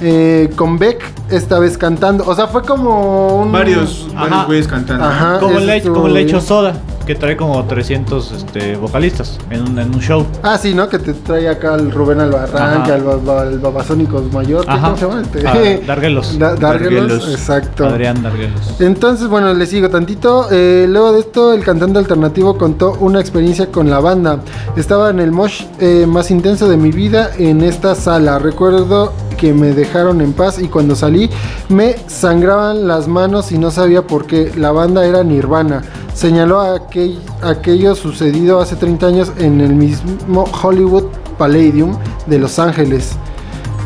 [0.00, 2.24] eh, con Beck esta vez cantando.
[2.26, 4.20] O sea, fue como un Varios, Ajá.
[4.28, 5.04] varios güeyes cantando.
[5.04, 5.38] Ajá.
[5.40, 6.74] Como estuvo como hecho Soda,
[7.08, 10.26] que trae como 300 este, vocalistas en un, en un show.
[10.42, 10.90] Ah, sí, ¿no?
[10.90, 14.66] Que te trae acá el Rubén Albarrán, al el Babasónicos Mayor.
[14.66, 14.88] ¿qué- Ajá.
[14.88, 15.22] ¿Cómo se llama?
[15.22, 15.48] Este?
[15.48, 16.38] Ah, Darguelos.
[16.38, 17.28] Da- Darguelos, Darguelos.
[17.32, 17.86] exacto.
[17.86, 18.78] Adrián Darguelos.
[18.78, 20.48] Entonces, bueno, le sigo tantito.
[20.50, 24.40] Eh, luego de esto, el cantante alternativo contó una experiencia con la banda.
[24.76, 28.38] Estaba en el mosh eh, más intenso de mi vida en esta sala.
[28.38, 31.30] Recuerdo que me dejaron en paz y cuando salí
[31.70, 34.52] me sangraban las manos y no sabía por qué.
[34.56, 35.82] La banda era Nirvana.
[36.12, 41.04] Señaló aquel- aquello sucedido hace 30 años en el mismo Hollywood
[41.38, 41.96] Palladium
[42.26, 43.12] de Los Ángeles.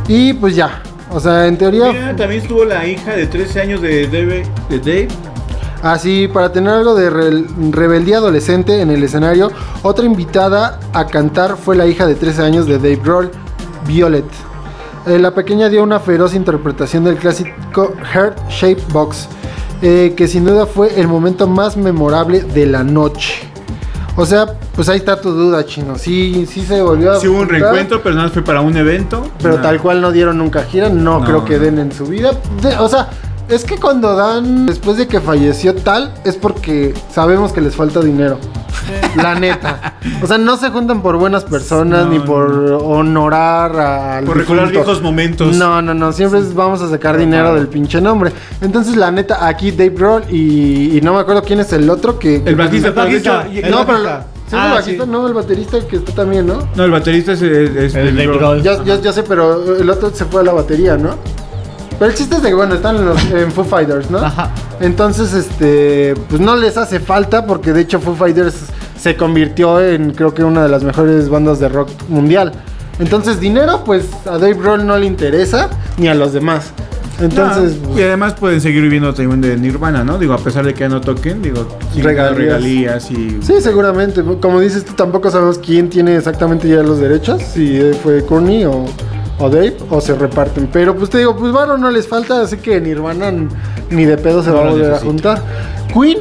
[0.09, 0.83] Y pues ya.
[1.11, 1.93] O sea, en teoría...
[1.93, 4.45] Mira, también estuvo la hija de 13 años de Dave.
[4.71, 5.09] De Dave.
[5.83, 9.51] Así, para tener algo de re- rebeldía adolescente en el escenario,
[9.83, 13.31] otra invitada a cantar fue la hija de 13 años de Dave Grohl,
[13.87, 14.25] Violet.
[15.07, 19.29] Eh, la pequeña dio una feroz interpretación del clásico Heart Shape Box,
[19.83, 23.35] eh, que sin duda fue el momento más memorable de la noche.
[24.15, 25.97] O sea, pues ahí está tu duda, chino.
[25.99, 27.17] Sí, sí se volvió a.
[27.21, 29.27] Sí hubo un juntar, reencuentro, pero nada más fue para un evento.
[29.43, 31.65] Pero tal cual no dieron nunca gira, no, No, creo que no.
[31.65, 32.31] den en su vida.
[32.61, 33.09] De- o sea,
[33.49, 38.01] es que cuando dan después de que falleció tal, es porque sabemos que les falta
[38.01, 38.39] dinero.
[39.17, 39.95] La neta.
[40.23, 42.51] O sea, no se juntan por buenas personas No, ni por
[42.83, 45.57] honorar al Por recordar viejos momentos.
[45.57, 46.13] No, no, no.
[46.13, 48.33] Siempre vamos a sacar dinero del pinche nombre.
[48.61, 52.19] Entonces, la neta, aquí Dave Grohl y, y no me acuerdo quién es el otro
[52.19, 52.43] que.
[52.45, 53.99] El bajista, El bajista, el No, pero.
[54.03, 54.27] bajista.
[54.49, 55.05] ¿sí es Ah, el bajista?
[55.05, 55.11] sí.
[55.11, 56.59] No, el baterista que está también, ¿no?
[56.77, 60.25] No, el baterista es, es- es El Dave ya, ya sé, pero el otro se
[60.27, 61.11] fue a la batería, ¿no?
[61.99, 64.19] Pero el chiste es de que, bueno, están en, los, en Foo Fighters, ¿no?
[64.19, 64.51] Ajá.
[64.81, 68.55] Entonces, este, pues no les hace falta porque de hecho Foo Fighters
[68.99, 72.53] se convirtió en, creo que una de las mejores bandas de rock mundial.
[72.99, 76.73] Entonces, dinero, pues a Dave Grohl no le interesa, ni a los demás.
[77.21, 80.19] Entonces, No, y además pueden seguir viviendo también de Nirvana, ¿no?
[80.19, 82.37] Digo, a pesar de que ya no toquen, digo, Regalías.
[82.37, 83.39] regalías y.
[83.43, 84.23] sí, seguramente.
[84.41, 88.87] Como dices tú, tampoco sabemos quién tiene exactamente ya los derechos, si fue Courtney o,
[89.39, 90.69] o Dave, o se reparten.
[90.73, 93.33] Pero pues te digo, pues varo no les falta, así que Nirvana
[93.91, 95.43] ni de pedo se No va a volver a juntar.
[95.93, 96.19] Queen,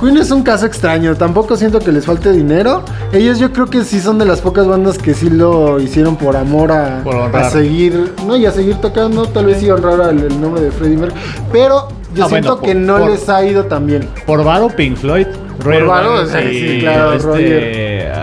[0.00, 2.82] Queen es un caso extraño, tampoco siento que les falte dinero.
[3.12, 6.36] Ellos yo creo que sí son de las pocas bandas que sí lo hicieron por
[6.36, 10.40] amor a, Por seguir, no, y a seguir tocando, tal vez sí honrar al- el
[10.40, 13.44] nombre de Freddie Mercury, pero yo Ah, siento bueno, que por- no por- les ha
[13.44, 14.08] ido tan bien.
[14.26, 15.26] Por Varo, Pink Floyd.
[15.60, 17.62] Roger Varo, sí, y sí, claro, este, Roger.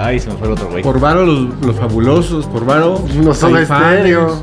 [0.06, 0.84] Ay, se me fue el otro güey.
[0.84, 2.46] Por Varo, los, los fabulosos.
[2.46, 4.00] Por Varo, Los Soda Caifanes.
[4.00, 4.42] Stereo.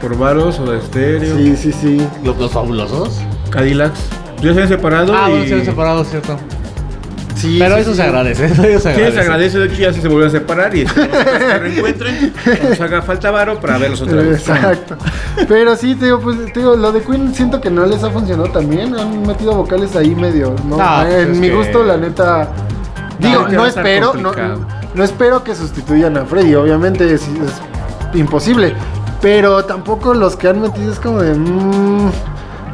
[0.00, 1.36] Por Varo, Soda Stereo.
[1.36, 2.06] Sí, sí, sí.
[2.24, 3.20] ¿Los, los fabulosos?
[3.50, 3.98] Cadillacs.
[4.40, 5.12] Ya se han separado.
[5.14, 5.30] Ah, y...
[5.32, 6.38] bueno, se han separado, cierto.
[7.34, 7.96] sí Pero sí, eso sí.
[7.96, 8.44] se agradece.
[8.46, 9.12] Eso se Sí, agradece.
[9.12, 12.32] se agradece, de hecho ya se volvieron a separar y que se reencuentren.
[12.68, 14.38] Nos haga falta varo para verlos otra vez.
[14.48, 14.96] Exacto.
[15.48, 18.10] Pero sí, te digo, pues, te digo, lo de Queen siento que no les ha
[18.10, 18.94] funcionado también.
[18.98, 20.76] Han metido vocales ahí medio, ¿no?
[20.76, 22.48] No, en mi que- gusto, la neta.
[23.18, 24.32] Digo, que no, estar espero, no.
[24.94, 28.74] No espero que sustituyan a Freddy, obviamente es, es imposible.
[29.20, 31.34] Pero tampoco los que han metido es como de.
[31.34, 32.10] mm,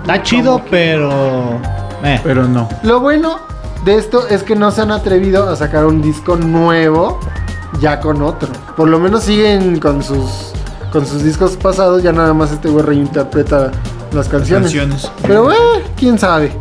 [0.02, 1.58] Está chido, pero.
[2.04, 2.20] Eh.
[2.22, 2.68] Pero no.
[2.84, 3.40] Lo bueno
[3.84, 7.18] de esto es que no se han atrevido a sacar un disco nuevo
[7.80, 8.48] ya con otro.
[8.76, 10.52] Por lo menos siguen con sus
[10.92, 13.72] con sus discos pasados, ya nada más este güey reinterpreta
[14.12, 14.72] las canciones.
[14.72, 15.10] Canciones.
[15.22, 15.56] Pero eh,
[15.96, 16.52] quién sabe.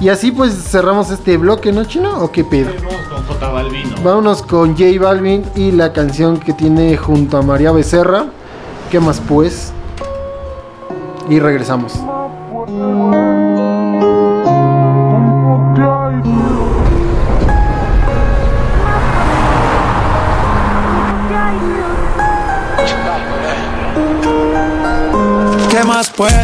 [0.00, 2.18] Y así pues cerramos este bloque, ¿no, Chino?
[2.20, 2.70] ¿O qué pedo?
[3.14, 3.96] Vamos con J Balvino.
[4.02, 8.26] Vámonos con J Balvin y la canción que tiene junto a María Becerra.
[8.90, 9.72] ¿Qué más pues?
[11.28, 11.92] Y regresamos.
[25.70, 26.43] ¿Qué más pues?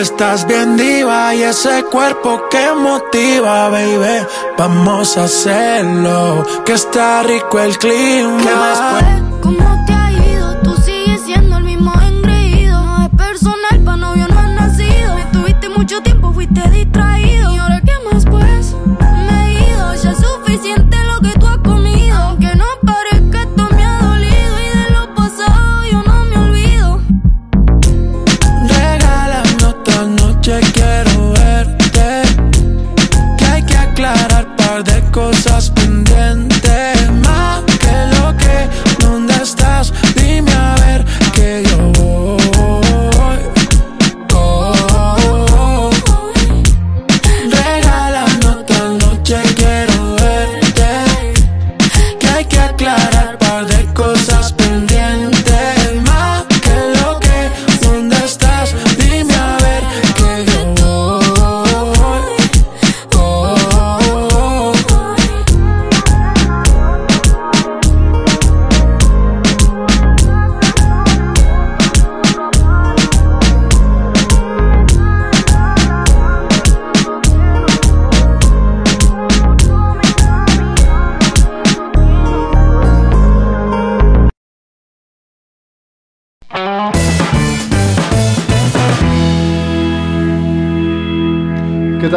[0.00, 4.26] estás bien diva y ese cuerpo que motiva, baby.
[4.56, 8.38] Vamos a hacerlo, que está rico el clima.
[8.38, 9.22] ¿Qué más?
[9.42, 10.56] ¿Cómo te ha ido?
[10.62, 12.80] Tú sigues siendo el mismo engreído.
[12.82, 15.18] No es personal, pa' novio no has nacido.
[15.18, 16.89] Estuviste mucho tiempo, fuiste distraído.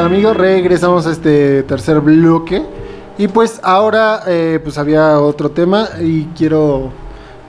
[0.04, 0.38] Tal amigos?
[0.38, 2.64] Regresamos a este tercer bloque.
[3.18, 6.92] Y pues ahora eh, pues había otro tema y quiero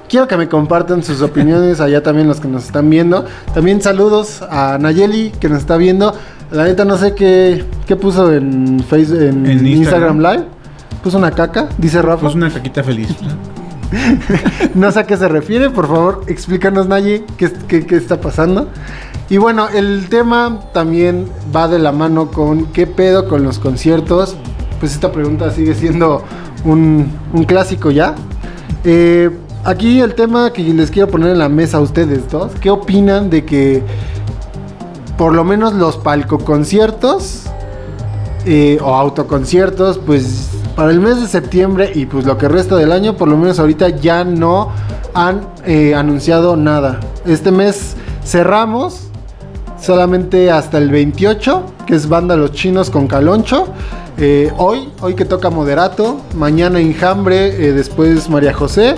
[0.08, 3.24] quiero que me compartan sus opiniones allá también los que nos están viendo.
[3.54, 6.14] También saludos a Nayeli que nos está viendo.
[6.50, 10.16] La neta no sé qué, qué puso en Facebook en, En Instagram.
[10.16, 10.18] Instagram.
[10.20, 10.44] Live.
[11.02, 12.22] Puso una caca, dice Rafa.
[12.22, 13.08] Pues una caquita feliz.
[14.74, 18.68] No sé a qué se refiere, por favor, explícanos, Nayi, qué, qué- qué está pasando.
[19.30, 24.36] Y bueno, el tema también va de la mano con qué pedo con los conciertos.
[24.80, 26.22] Pues esta pregunta sigue siendo
[26.64, 28.14] un, un clásico ya.
[28.84, 29.30] Eh,
[29.64, 33.30] aquí el tema que les quiero poner en la mesa a ustedes dos, ¿qué opinan
[33.30, 33.82] de que
[35.16, 37.44] por lo menos los palcoconciertos
[38.46, 42.92] eh, o autoconciertos, pues para el mes de septiembre y pues lo que resta del
[42.92, 44.70] año, por lo menos ahorita ya no
[45.14, 47.00] han eh, anunciado nada.
[47.24, 49.08] Este mes cerramos
[49.84, 53.66] solamente hasta el 28, que es Banda Los Chinos con Caloncho.
[54.16, 58.94] Eh, hoy, hoy que toca Moderato, mañana Enjambre, eh, después María José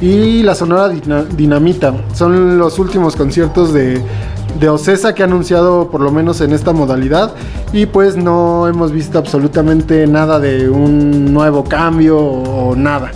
[0.00, 1.92] y la Sonora Dina- Dinamita.
[2.14, 4.00] Son los últimos conciertos de,
[4.58, 7.32] de Ocesa que ha anunciado por lo menos en esta modalidad
[7.72, 13.10] y pues no hemos visto absolutamente nada de un nuevo cambio o, nada.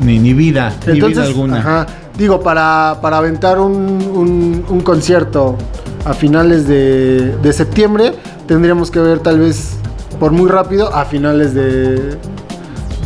[0.00, 1.58] Ni, ni vida, ni vida alguna.
[1.58, 1.86] ajá,
[2.16, 5.56] digo, para, para aventar un, un- un concierto
[6.06, 8.12] a finales de, de septiembre,
[8.46, 9.72] tendríamos que ver tal vez
[10.20, 12.16] por muy rápido a finales de,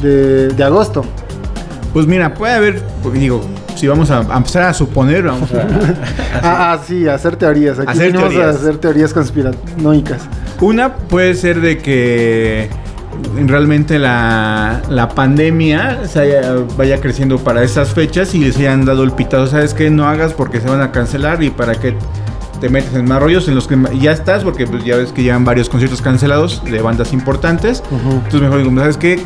[0.02, 1.04] de, de agosto.
[1.92, 3.40] Pues mira, puede haber, porque digo,
[3.74, 5.66] si vamos a, a empezar a suponer, vamos a...
[6.42, 7.78] Ah, ah, sí, hacer teorías.
[7.80, 8.54] Aquí Hacer venimos teorías.
[8.56, 10.22] a hacer teorías conspiranoicas.
[10.60, 12.70] Una puede ser de que
[13.46, 19.02] realmente la, la pandemia se haya- vaya creciendo para esas fechas y les hayan dado
[19.02, 19.48] el pitazo.
[19.48, 19.90] ¿Sabes qué?
[19.90, 21.96] No hagas porque se van a cancelar y para qué
[22.60, 25.22] te metes en más rollos en los que ya estás, porque pues, ya ves que
[25.22, 27.82] llevan varios conciertos cancelados de bandas importantes.
[27.90, 29.20] Entonces mejor digo, ¿sabes qué?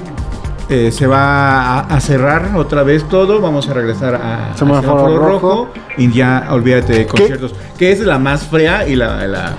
[0.70, 5.18] Eh, se va a, a cerrar otra vez todo, vamos a regresar a, a Semáforo
[5.18, 5.68] rojo.
[5.98, 7.54] y ya olvídate de conciertos.
[7.78, 9.52] Que es la más fea y la, la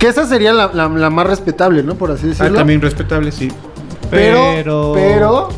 [0.00, 1.94] Que esa sería la, la- la más respetable, ¿no?
[1.94, 2.58] Por así ah, decirlo.
[2.58, 3.52] también respetable, sí.
[4.10, 5.48] pero, Pero- pero,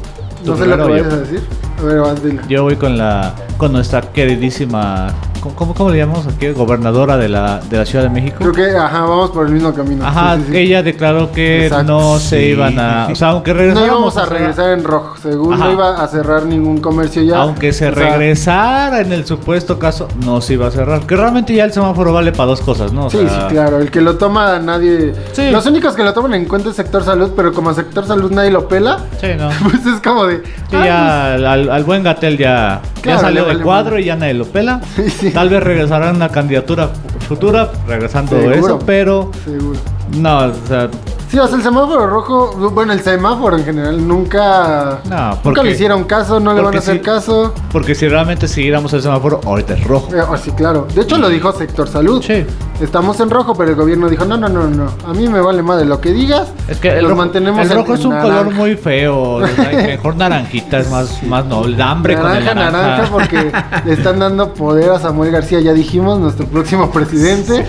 [0.44, 1.40] no sé lo que vayas a decir.
[1.78, 2.40] A ver, vas, dile.
[2.48, 5.14] Yo voy con la con nuestra queridísima
[5.50, 6.48] ¿cómo, cómo, le llamamos aquí?
[6.50, 8.36] Gobernadora de la, de la Ciudad de México.
[8.38, 10.06] Creo que, ajá, vamos por el mismo camino.
[10.06, 10.58] Ajá, Sí, sí, sí.
[10.58, 11.84] ella declaró que Exacto.
[11.92, 12.44] no se Sí.
[12.46, 15.64] iban a, o sea, aunque No regresáramos íbamos a regresar en rojo, según Ajá.
[15.66, 17.38] no iba a cerrar ningún comercio ya.
[17.38, 21.06] Aunque se O sea, regresara en el supuesto caso, no se iba a cerrar.
[21.06, 23.06] Que realmente ya el semáforo vale para dos cosas, ¿no?
[23.06, 23.78] O Sí, sea, sí, claro.
[23.78, 25.14] El que lo toma nadie.
[25.32, 25.50] Sí.
[25.50, 28.50] Los únicos que lo toman en cuenta es sector salud, pero como sector salud nadie
[28.50, 29.48] lo pela, Sí, no.
[29.62, 30.38] pues es como de.
[30.70, 34.04] Sí, "Ay, ya al, al buen Gatel ya, Claro, ya salió del vale cuadro y
[34.04, 34.80] ya nadie lo pela.
[34.96, 35.32] Sí, sí.
[35.34, 36.88] Tal vez regresará en una candidatura
[37.28, 38.54] futura, regresando Seguro.
[38.54, 39.78] eso, pero Seguro.
[40.16, 40.88] no, o sea,
[41.28, 45.00] Sí, o sea, el semáforo rojo, bueno, el semáforo en general nunca.
[45.10, 47.52] No, nunca porque- le hicieron caso, no le van a hacer caso.
[47.72, 50.14] porque si realmente siguiéramos el semáforo, ahorita es rojo.
[50.14, 50.86] Eh, oh, sí, claro.
[50.94, 52.22] De hecho, lo dijo sector salud.
[52.22, 52.44] Sí.
[52.80, 54.90] Estamos en rojo, pero el gobierno dijo: no, no, no, no.
[55.06, 56.52] A mí me vale madre lo que digas.
[56.68, 58.58] Es que el los rojo, mantenemos el en- rojo es un color naranja".
[58.58, 59.38] muy feo.
[59.86, 61.80] mejor naranjita es más, más noble.
[61.82, 62.88] Hambre con el naranja, naranja.
[62.88, 63.52] naranja, porque
[63.86, 67.64] le están dando poder a Samuel García, ya dijimos, nuestro próximo presidente.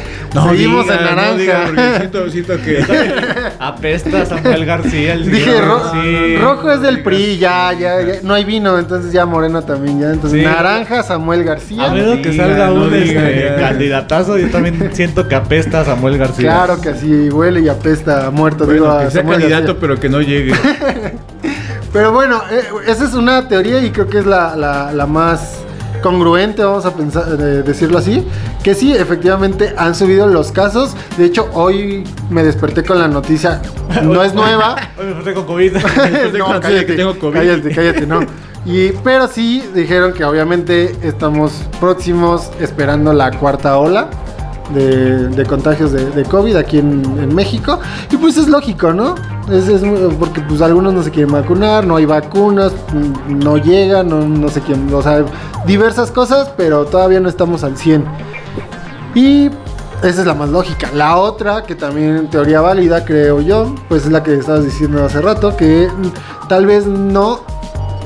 [0.49, 1.34] Seguimos diga, en no naranja.
[1.38, 3.53] diga, porque siento, siento que...
[3.60, 5.14] Apesta Samuel García.
[5.14, 6.38] El Dije, ro- sí.
[6.38, 10.12] rojo es del PRI, ya, ya, ya, no hay vino, entonces ya moreno también, ya.
[10.12, 10.45] Entonces, Sí.
[10.45, 11.86] naranja, Samuel García.
[11.86, 13.56] A menos que diga, salga no un diga, este, ya.
[13.68, 16.52] candidatazo, yo también siento que apesta a Samuel García.
[16.52, 19.66] Claro que así huele y apesta a muerto, digo, Bueno, a que sea Samuel candidato,
[19.68, 19.82] García.
[19.82, 20.54] pero que no llegue.
[21.93, 25.60] Pero bueno, eh, esa es una teoría y creo que es la, la- la más
[26.04, 28.28] congruente, vamos a pensar, eh, decirlo así,
[28.64, 30.93] que sí, efectivamente han subido los casos.
[31.18, 33.62] De hecho, hoy me desperté con la noticia,
[34.04, 34.76] no es nueva.
[35.00, 35.74] Hoy me enfrenté con COVID.
[36.38, 37.34] no, cállate, que tengo COVID.
[37.34, 38.20] cállate, cállate, no.
[38.66, 44.10] Y, pero sí dijeron que obviamente estamos próximos esperando la cuarta ola
[44.74, 47.80] de, de contagios de, de COVID aquí en, en México.
[48.11, 49.16] Y pues es lógico, ¿no?
[49.51, 49.82] Es, es
[50.20, 52.72] porque pues algunos no se quieren vacunar, no hay vacunas,
[53.28, 55.24] no llegan, no, no sé quién, o sea,
[55.66, 58.03] diversas cosas, pero todavía no estamos al 100.
[59.13, 59.49] Y
[60.03, 60.89] esa es la más lógica.
[60.93, 65.03] La otra, que también en teoría válida, creo yo, pues es la que estabas diciendo
[65.03, 65.89] hace rato, que
[66.49, 67.41] tal vez no,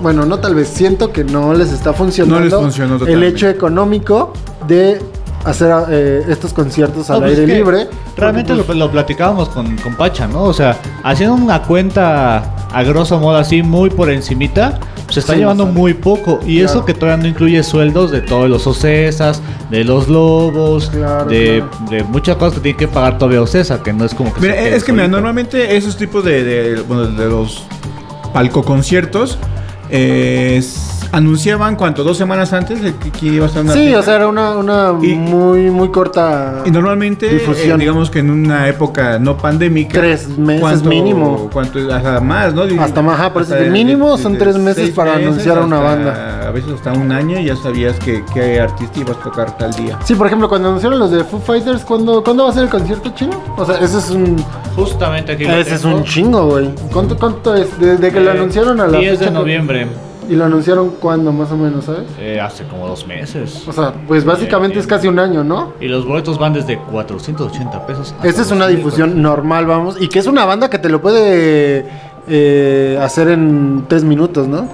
[0.02, 3.48] bueno, no tal vez, siento que no les está funcionando No les funcionó el hecho
[3.48, 4.34] económico
[4.68, 5.02] de
[5.46, 7.88] hacer eh, estos conciertos al No, pues aire es que libre.
[8.18, 10.44] Realmente Porque, lo, lo platicábamos con, con Pacha, ¿no?
[10.44, 14.80] O sea, haciendo una cuenta a grosso modo así, muy por encimita,
[15.10, 16.40] se está Sí, llevando muy poco.
[16.46, 21.30] Y eso que todavía no incluye sueldos de todos los OCESAs, de los lobos, Claro,
[21.30, 21.90] de, claro.
[21.90, 24.42] de muchas cosas que tiene que pagar todavía OCESA, que no es como que...
[24.42, 27.64] Mira, es que mira, normalmente esos tipos de, de, bueno, de los
[28.34, 29.38] palcoconciertos
[29.90, 33.94] eh, s- anunciaban cuánto, dos semanas antes de que, que iba a estar una Sí,
[33.94, 36.62] o sea, era una, una Y- muy, muy corta.
[36.66, 37.80] Y normalmente, Difusión.
[37.80, 39.94] eh, digamos que en una época no pandémica.
[40.00, 41.50] Tres meses ¿cuánto- mínimo.
[41.52, 41.80] ¿Cuánto?
[41.94, 42.64] Hasta más, ¿no?
[42.82, 45.78] Hasta más, ajá, por eso Hasta de mínimo son tres meses para anunciar a una
[45.78, 46.48] hasta- banda.
[46.48, 49.72] A veces hasta un año y ya sabías que, que artista ibas a tocar tal
[49.74, 50.00] día.
[50.04, 52.70] Sí, por ejemplo, cuando anunciaron los de Foo Fighters, ¿cuándo, ¿cuándo va a ser el
[52.70, 53.40] concierto chino?
[53.58, 54.36] O sea, ese es un,
[54.76, 56.70] Justamente aquí lo ese es un chingo, güey.
[56.94, 57.68] ¿Cuánto, ¿Cuánto es?
[57.80, 59.88] Desde que lo Eh, anunciaron a la 10 de fecha, noviembre,
[60.30, 62.04] ¿Y lo anunciaron cuándo, más o menos, sabes?
[62.20, 63.64] eh, hace como dos meses.
[63.68, 65.74] O sea, pues básicamente Eh, es casi un año, ¿no?
[65.82, 68.14] Y los boletos van desde 480 pesos.
[68.24, 69.98] Esta es una 2.000 difusión normal, vamos.
[70.00, 71.86] Y que es una banda que te lo puede
[72.28, 74.68] eh, hacer en tres minutos, ¿no?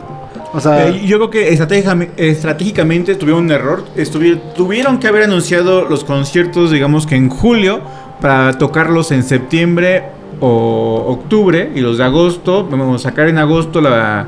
[0.54, 3.84] O sea, Eh, yo creo que estratégicamente, estratégicamente tuvieron un error.
[3.96, 7.80] Estuvi- tuvieron que haber anunciado los conciertos, digamos que en julio,
[8.22, 10.04] para tocarlos en septiembre
[10.42, 11.72] o octubre.
[11.76, 14.28] Y los de agosto, vamos a sacar en agosto la,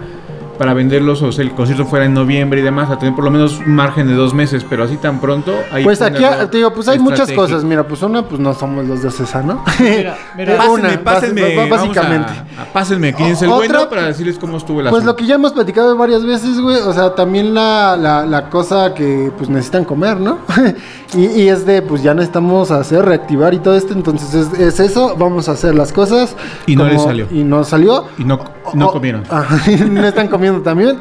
[0.57, 3.31] para venderlos, o sea, el concierto fuera en noviembre y demás, a tener por lo
[3.31, 4.65] menos un margen de dos meses.
[4.69, 5.53] Pero así tan pronto.
[5.71, 7.63] ahí pues aquí, te digo, pues hay muchas cosas.
[7.63, 9.63] Mira, pues una, pues no somos los de César, ¿no?
[9.79, 12.31] Mira, mira, Pásenme, una, pásenme, a- básicamente.
[12.57, 15.25] a- pásenme quién es el Otra- bueno para decirles cómo estuvo el Pues lo que
[15.25, 19.49] ya hemos platicado varias veces, güey, o sea, también la, la, la cosa que pues
[19.49, 20.39] necesitan comer, ¿no?
[21.13, 24.79] y, y es de, pues ya necesitamos hacer, reactivar y todo esto, entonces es, es
[24.79, 26.35] eso, vamos a hacer las cosas.
[26.65, 27.27] Y no les salió.
[27.31, 28.05] Y no salió.
[28.17, 28.39] Y no,
[28.73, 29.23] no O- comieron.
[29.29, 30.97] Ajá, no están comiendo también.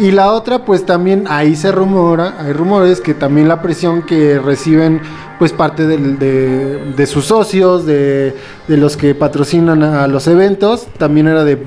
[0.00, 4.40] Y la otra, pues también ahí se rumora, hay rumores que también la presión que
[4.40, 5.00] reciben,
[5.38, 8.34] pues parte del- de, de sus socios, de,
[8.66, 11.62] de los que patrocinan a los eventos, también era de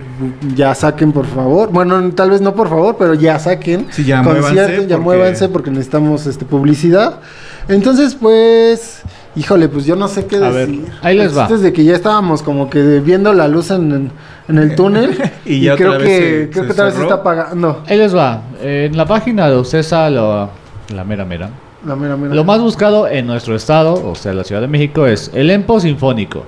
[0.55, 1.70] ya saquen por favor.
[1.72, 3.88] Bueno, tal vez no por favor, pero ya saquen.
[3.91, 7.20] Sí, ya conciertos, muévanse ya porque- muévanse porque necesitamos este publicidad.
[7.70, 9.03] Entonces, pues,
[9.38, 10.86] híjole, pues yo no sé qué A ver, decir.
[11.01, 11.41] ahí les El va.
[11.43, 14.11] chiste es de que ya estábamos como que viendo la luz en, en-
[14.47, 16.85] en el túnel Y y, ya creo otra que vez se- creo se que otra
[16.85, 17.09] vez se cerró.
[17.09, 17.83] está apagando.
[17.87, 18.41] Ahí les va.
[18.61, 20.49] En la página de Ocesa, lo-
[20.93, 21.49] la mera mera.
[21.85, 22.33] La mera, mera.
[22.33, 25.79] Lo más buscado en nuestro estado, o sea, la Ciudad de México, es el EMPO
[25.79, 26.43] Sinfónico.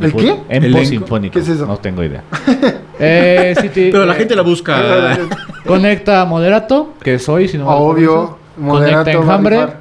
[0.00, 0.28] ¿El qué?
[0.30, 0.84] EMPO ¿Elenco?
[0.84, 1.32] Sinfónico.
[1.34, 1.66] ¿Qué es eso?
[1.66, 2.22] No tengo idea.
[2.96, 5.18] Eh, sí, ti- Pero la eh, gente la busca.
[5.66, 8.38] Conecta Moderato, que soy, si no mal Obvio, recuerdo.
[8.58, 9.56] moderato, Conecta Enjambre.
[9.56, 9.80] Marifar.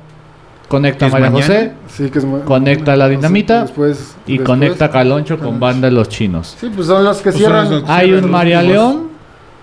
[0.73, 1.45] Conecta ¿Es María mañana?
[1.53, 1.71] José.
[1.87, 4.47] Sí, que es Conecta la o sea, dinamita después, Y después.
[4.47, 6.57] conecta Caloncho con banda de los chinos.
[6.59, 7.69] Sí, pues son los que Pues cierran.
[7.69, 8.75] los- Hay Sí, un María últimos.
[8.93, 9.07] León,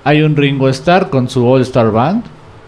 [0.05, 2.23] hay un Ringo Starr con su All Star Band,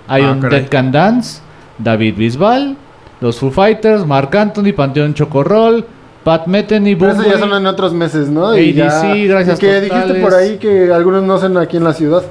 [0.09, 0.61] hay Ah, un caray.
[0.62, 1.40] Dead Can Dance,
[1.78, 2.76] David Bisbal,
[3.20, 5.86] los Foo Fighters, Marc Anthony, Panteón Chocorrol,
[6.24, 8.49] Pat Metheny, Pero eso ya son en otros meses, ¿no?
[8.49, 10.22] ADC, gracias y que dijiste totales.
[10.24, 12.24] por ahí que algunos no son aquí en la ciudad,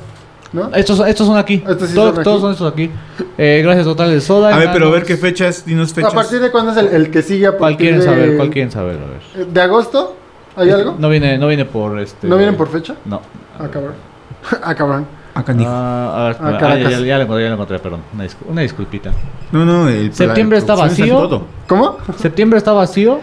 [0.53, 0.69] ¿no?
[0.73, 1.63] Estos, estos son aquí.
[1.67, 2.23] Estos sí todos, son aquí.
[2.23, 2.89] todos son estos aquí.
[3.37, 4.53] Eh, gracias totales Soda.
[4.53, 6.13] A ver, pero a ver qué fechas, dinos ¿A fechas.
[6.13, 7.47] partir de cuándo es el, el que sigue?
[7.47, 8.35] a ¿Cuál quieren de- saber?
[8.37, 8.97] ¿Cuál quieren saber?
[8.97, 9.47] A ver.
[9.47, 10.15] ¿De agosto?
[10.55, 10.95] ¿Hay algo?
[10.99, 12.27] No viene, no viene por este.
[12.27, 12.95] ¿No vienen por fecha?
[13.05, 13.21] No.
[13.57, 13.93] Ah, cabrón.
[14.63, 15.05] ah, cabrón.
[15.33, 15.69] Ah, canijo.
[15.71, 18.01] Ah, a ver, Ah, ah, ya, ya, ya lo encontré, ya lo encontré, perdón.
[18.13, 19.11] Una, discul- una disculpita.
[19.53, 21.47] No, no, el Septiembre la está vacío.
[21.67, 21.97] ¿Cómo?
[22.17, 23.19] Septiembre está vacío.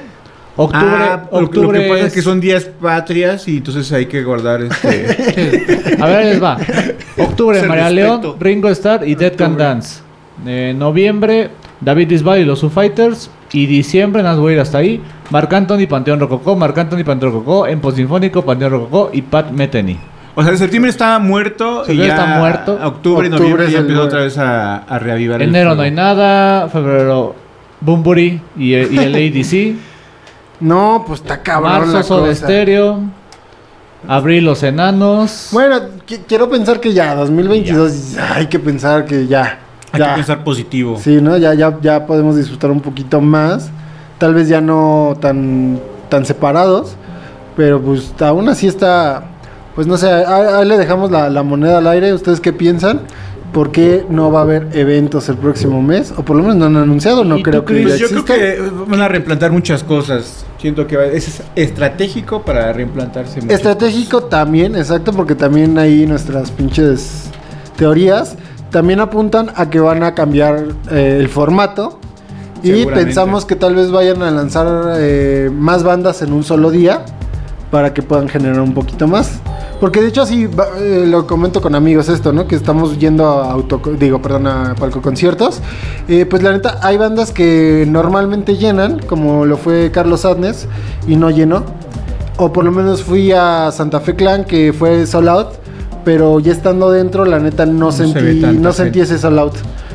[0.60, 3.90] Octubre, Ah, lo- octubre lo que pasa es es- que son días patrias y entonces
[3.92, 5.96] hay que guardar este.
[6.00, 6.58] A ver, ahí les va.
[7.16, 7.88] Octubre, María.
[7.90, 10.00] León, Ringo Starr y Dead Can Dance.
[10.46, 11.50] Eh, noviembre,
[11.80, 13.30] David Bisbal y los Foo Fighters.
[13.52, 15.00] Y diciembre, nada voy a ir hasta ahí.
[15.30, 19.96] Marc Anthony, Panteón Rococó, Marc Anthony, Panteón Rococó, Empo Sinfónico, Panteón Rococó y Pat Metheny.
[20.34, 22.78] o sea, septiembre está muerto y Septiembre ya está muerto.
[22.84, 25.76] Octubre y Octubre noviembre ya el empezó otra vez a, a reavivar el Enero no
[25.76, 25.82] fuego.
[25.84, 26.68] hay nada.
[26.68, 27.34] Febrero,
[27.80, 29.87] Bumburi y, y el ADC.
[30.60, 32.34] No, pues está cabrón Marzo, cosa.
[32.34, 33.00] Stereo.
[34.06, 35.48] Abril, Los Enanos.
[35.52, 39.58] Bueno, qui- quiero pensar que ya, 2022, hay que pensar que ya.
[39.92, 40.08] Hay ya.
[40.10, 40.98] que pensar positivo.
[41.02, 41.36] Sí, ¿no?
[41.36, 43.70] Ya, ya, ya podemos disfrutar un poquito más.
[44.18, 46.94] Tal vez ya no tan, tan separados.
[47.56, 49.24] Pero pues aún así está.
[49.74, 52.12] Pues no sé, ahí, ahí le dejamos la, la moneda al aire.
[52.12, 53.00] ¿Ustedes qué piensan?
[53.52, 56.12] ¿Por qué no va a haber eventos el próximo mes?
[56.16, 58.24] O por lo menos no han anunciado, no ¿Y tú creo que ya yo creo
[58.24, 60.44] que van a reimplantar muchas cosas.
[60.58, 63.40] Siento que es estratégico para reimplantarse.
[63.48, 67.30] Estratégico también, exacto, porque también ahí nuestras pinches
[67.76, 68.36] teorías
[68.70, 71.98] también apuntan a que van a cambiar eh, el formato
[72.62, 77.04] y pensamos que tal vez vayan a lanzar eh, más bandas en un solo día
[77.70, 79.40] para que puedan generar un poquito más.
[79.80, 80.48] Porque de hecho así
[80.78, 82.46] eh, lo comento con amigos esto, ¿no?
[82.46, 85.60] Que estamos yendo a auto, digo, perdón, a palco conciertos.
[86.08, 90.66] Eh, pues la neta, hay bandas que normalmente llenan, como lo fue Carlos Adnes,
[91.06, 91.64] y no llenó.
[92.38, 95.48] o por lo menos fui a Santa Fe Clan, que fue sold out,
[96.04, 99.38] pero ya estando dentro, la neta no, se ve sentí, tanta no sentí ese sold
[99.38, 99.54] out.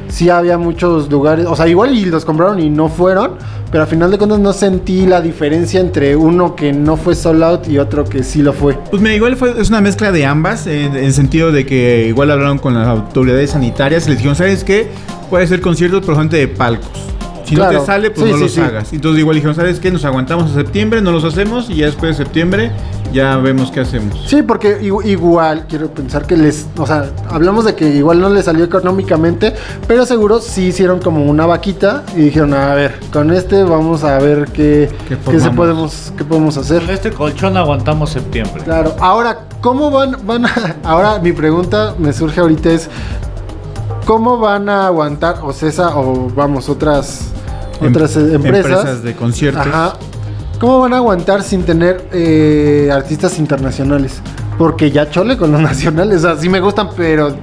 [0.10, 3.32] Sí había muchos lugares, o sea, igual y los compraron y no fueron,
[3.74, 7.42] pero a final de cuentas no sentí la diferencia entre uno que no fue sold
[7.42, 8.78] out y otro que sí lo fue.
[8.92, 12.30] Pues mira, igual fue, es una mezcla de ambas, en, el sentido de que igual
[12.30, 14.90] hablaron con las autoridades sanitarias les dijeron, ¿sabes qué?
[15.32, 16.88] Puede ser conciertos, pero gente de palcos.
[17.46, 18.62] Si no te sale, pues Sí, no sí, los sí.
[18.62, 18.94] hagas.
[18.94, 19.92] Entonces igual dijeron, ¿sabes qué?
[19.92, 22.72] Nos aguantamos a septiembre, no los hacemos y ya después de septiembre
[23.12, 24.24] ya vemos qué hacemos.
[24.28, 28.30] Sí, porque igu- igual quiero pensar que les, o sea, hablamos de que igual no
[28.30, 29.54] les salió económicamente,
[29.88, 34.18] pero seguro sí hicieron como una vaquita y dijeron, a ver, con este vamos a
[34.20, 36.82] ver qué, ¿Qué qué, se podemos, qué podemos hacer.
[36.82, 38.64] Con este colchón aguantamos septiembre.
[38.64, 42.90] Claro, ahora, ¿cómo van, van a, ahora mi pregunta me surge ahorita es,
[44.06, 47.28] ¿cómo van a aguantar Ocesa o vamos, otras,
[47.82, 48.72] Em- otras eh, empresas?
[48.72, 49.66] empresas de conciertos.
[49.68, 49.94] Ajá.
[50.60, 54.22] ¿Cómo van a aguantar sin tener eh, artistas internacionales?
[54.58, 57.36] Porque ya chole con los nacionales, o sea, sí me gustan, pero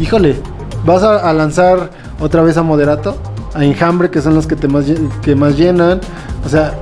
[0.00, 0.36] híjole,
[0.84, 1.90] vas a, a lanzar
[2.20, 3.16] otra vez a Moderato,
[3.54, 4.84] a Enjambre, que son los que te más,
[5.22, 6.00] que más llenan,
[6.46, 6.74] o sea,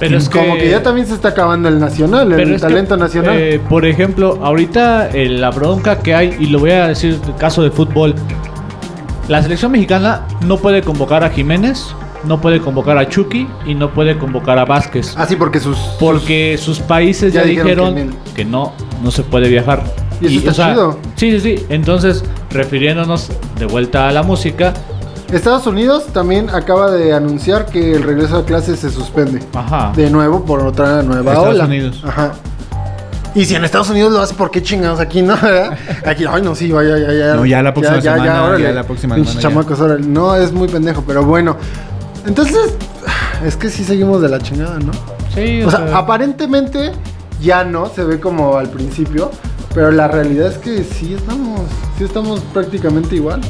[0.00, 3.36] Pero es como que, ya también se está acabando el nacional, el que, talento nacional.
[3.38, 7.28] eh, por ejemplo, ahorita eh, la bronca que hay, y lo voy a decir en
[7.28, 8.14] el caso de fútbol,
[9.28, 11.94] la selección mexicana no puede convocar a Jiménez,
[12.24, 15.14] no puede convocar a Chucky y no puede convocar a Vázquez.
[15.16, 15.76] Ah, sí, porque sus...
[16.00, 18.72] Porque sus países Ya ya, dijeron dijeron, que que, no,
[19.02, 19.84] no se puede viajar.
[20.20, 20.98] Y eso está chido.
[21.16, 21.66] Sí, sí, sí.
[21.68, 24.74] Entonces, refiriéndonos de vuelta a la música,
[25.32, 29.40] Estados Unidos también acaba de anunciar que el regreso a clases se suspende.
[29.54, 29.92] ajá.
[29.94, 31.64] De nuevo por otra nueva Estados ola.
[31.64, 32.02] Unidos.
[32.04, 32.32] Ajá.
[33.34, 35.34] Y si en Estados Unidos lo hace, ¿por qué chingados aquí no?
[36.04, 37.34] Aquí, ay, no, sí, vaya, ya, ya.
[37.34, 38.64] No, ya la próxima semana, órale.
[38.64, 39.40] ya la próxima semana, ya.
[39.40, 40.04] chamacos, órale.
[40.04, 41.56] No, es muy pendejo, pero bueno.
[42.26, 42.74] Entonces,
[43.46, 44.90] es que sí seguimos de la chingada, ¿no?
[45.32, 46.90] Sí, O sea, aparentemente
[47.40, 49.30] ya no, se ve como al principio,
[49.74, 51.60] pero la realidad es que sí estamos,
[51.98, 53.40] sí estamos prácticamente igual.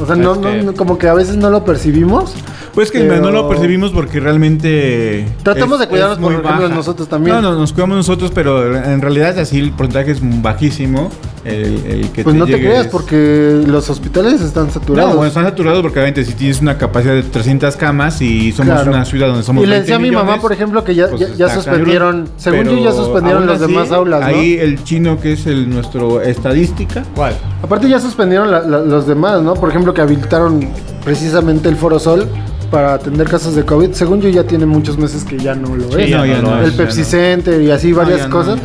[0.00, 2.34] O sea, no, no, como que a veces no lo percibimos.
[2.76, 5.26] Pues que Pero- no lo percibimos porque realmente.
[5.42, 7.36] Tratamos de cuidarnos, por muy ejemplo, nosotros también.
[7.36, 11.10] No, no, nos cuidamos nosotros, pero en realidad así el porcentaje es bajísimo.
[11.42, 15.10] El, el que Pues no te creas, es- porque los hospitales están saturados.
[15.12, 18.74] No, bueno, están saturados porque obviamente si tienes una capacidad de 300 camas y somos
[18.74, 18.90] Claro.
[18.90, 21.08] una ciudad donde somos y le 20 decía a mi mamá, por ejemplo, que ya,
[21.08, 22.30] pues ya, suspendieron, cabrón.
[22.36, 24.26] según yo, ya suspendieron así, demás aulas, ¿no?
[24.26, 27.04] Ahí el chino que es el nuestro estadística.
[27.14, 27.32] ¿Cuál?
[27.62, 29.54] Aparte ya suspendieron la- la- los demás, ¿no?
[29.54, 30.68] Por ejemplo, que habilitaron
[31.04, 32.26] precisamente el Foro Sol
[32.70, 33.92] para atender casos de COVID.
[33.92, 36.10] Según yo, ya tiene muchos meses que ya no lo Sí, es.
[36.10, 37.04] no, ya no el ya Pepsi no.
[37.06, 38.58] Center y así varias cosas.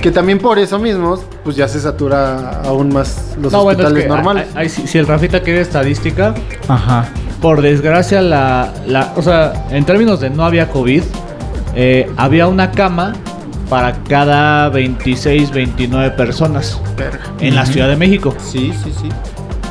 [0.00, 3.86] Que también por eso mismo, pues ya se satura aún más los No, bueno, es
[3.86, 4.46] hospitales que normales.
[4.54, 6.34] ahí sí- si el Rafita quiere estadística,
[6.68, 7.06] Ajá.
[7.40, 11.02] por desgracia, la, la, o sea, en términos de no había COVID,
[11.74, 13.14] eh, había una cama
[13.70, 16.78] para cada 26, 29 personas
[17.40, 18.34] en la Ciudad de México.
[18.38, 19.08] Sí, sí, sí.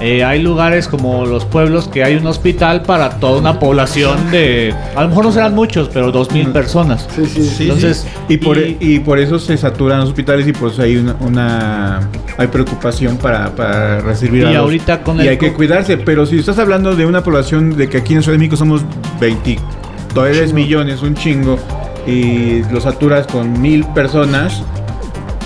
[0.06, 4.76] Eh, hay lugares como los pueblos que hay un hospital para toda una población de,
[4.98, 7.08] a lo mejor no serán muchos, pero 2.000 personas.
[7.16, 7.64] Sí, sí, sí.
[7.64, 8.34] Entonces, sí.
[8.34, 11.16] Y, por, y- y por eso se saturan los hospitales y por eso hay una,
[11.22, 15.54] una- hay preocupación para, para recibir Y a los- ahorita con y el hay que
[15.54, 18.58] cuidarse pero si estás hablando de una población de que aquí en Ciudad de México
[18.58, 18.82] somos
[19.22, 21.58] 23 millones un chingo
[22.06, 24.62] y lo saturas con mil personas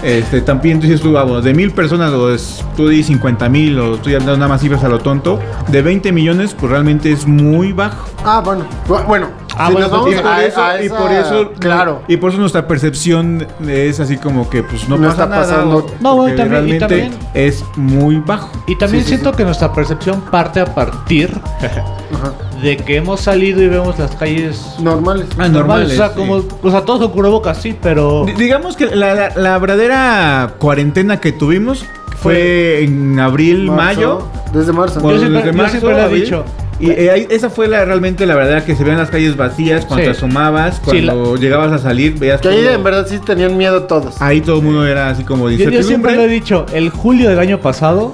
[0.04, 3.80] este también tú dices tú vamos de mil personas o es, tú di 50 mil
[3.80, 5.39] o tú ya das nada más cifras a lo tonto
[5.70, 8.66] de 20 millones pues realmente es muy bajo Ah, bueno.
[8.88, 9.28] Bu- Bueno.
[9.60, 12.02] Ah, si bueno, nos vamos y por, a- eso, a y esa- por eso Claro.
[12.08, 15.41] y por eso nuestra percepción es así como que pues no, No pasa está nada
[15.41, 15.78] pasando.
[15.78, 16.80] o- No, bueno, también- y realmente
[17.10, 19.38] también- es muy bajo Y también Sí, sí, siento sí.
[19.38, 21.32] que nuestra percepción parte a partir
[21.62, 22.34] Ajá.
[22.62, 25.28] De que hemos salido y vemos las calles Normales.
[25.38, 25.51] Ah, normales.
[25.53, 26.14] normales, O sea, sí.
[26.16, 28.24] como, o sea, todos con cubrebocas, sí, pero.
[28.26, 31.86] D- digamos que la, la- la verdadera cuarentena que tuvimos
[32.18, 34.99] fue en abril Marzo, mayo Desde marzo.
[35.01, 36.45] Bueno, Yo siempre- desde yo marzo, siempre lo he dicho.
[36.80, 40.05] Y eh, esa fue la, realmente la verdad que se veían las calles vacías cuando
[40.05, 40.12] Sí.
[40.12, 43.58] te asomabas, Sí, cuando llegabas a salir, veías Que ahí todo- en verdad sí tenían
[43.58, 44.22] miedo todos.
[44.22, 47.30] Ahí todo el mundo era así como Yo, yo siempre lo he dicho, el julio
[47.30, 48.14] del año pasado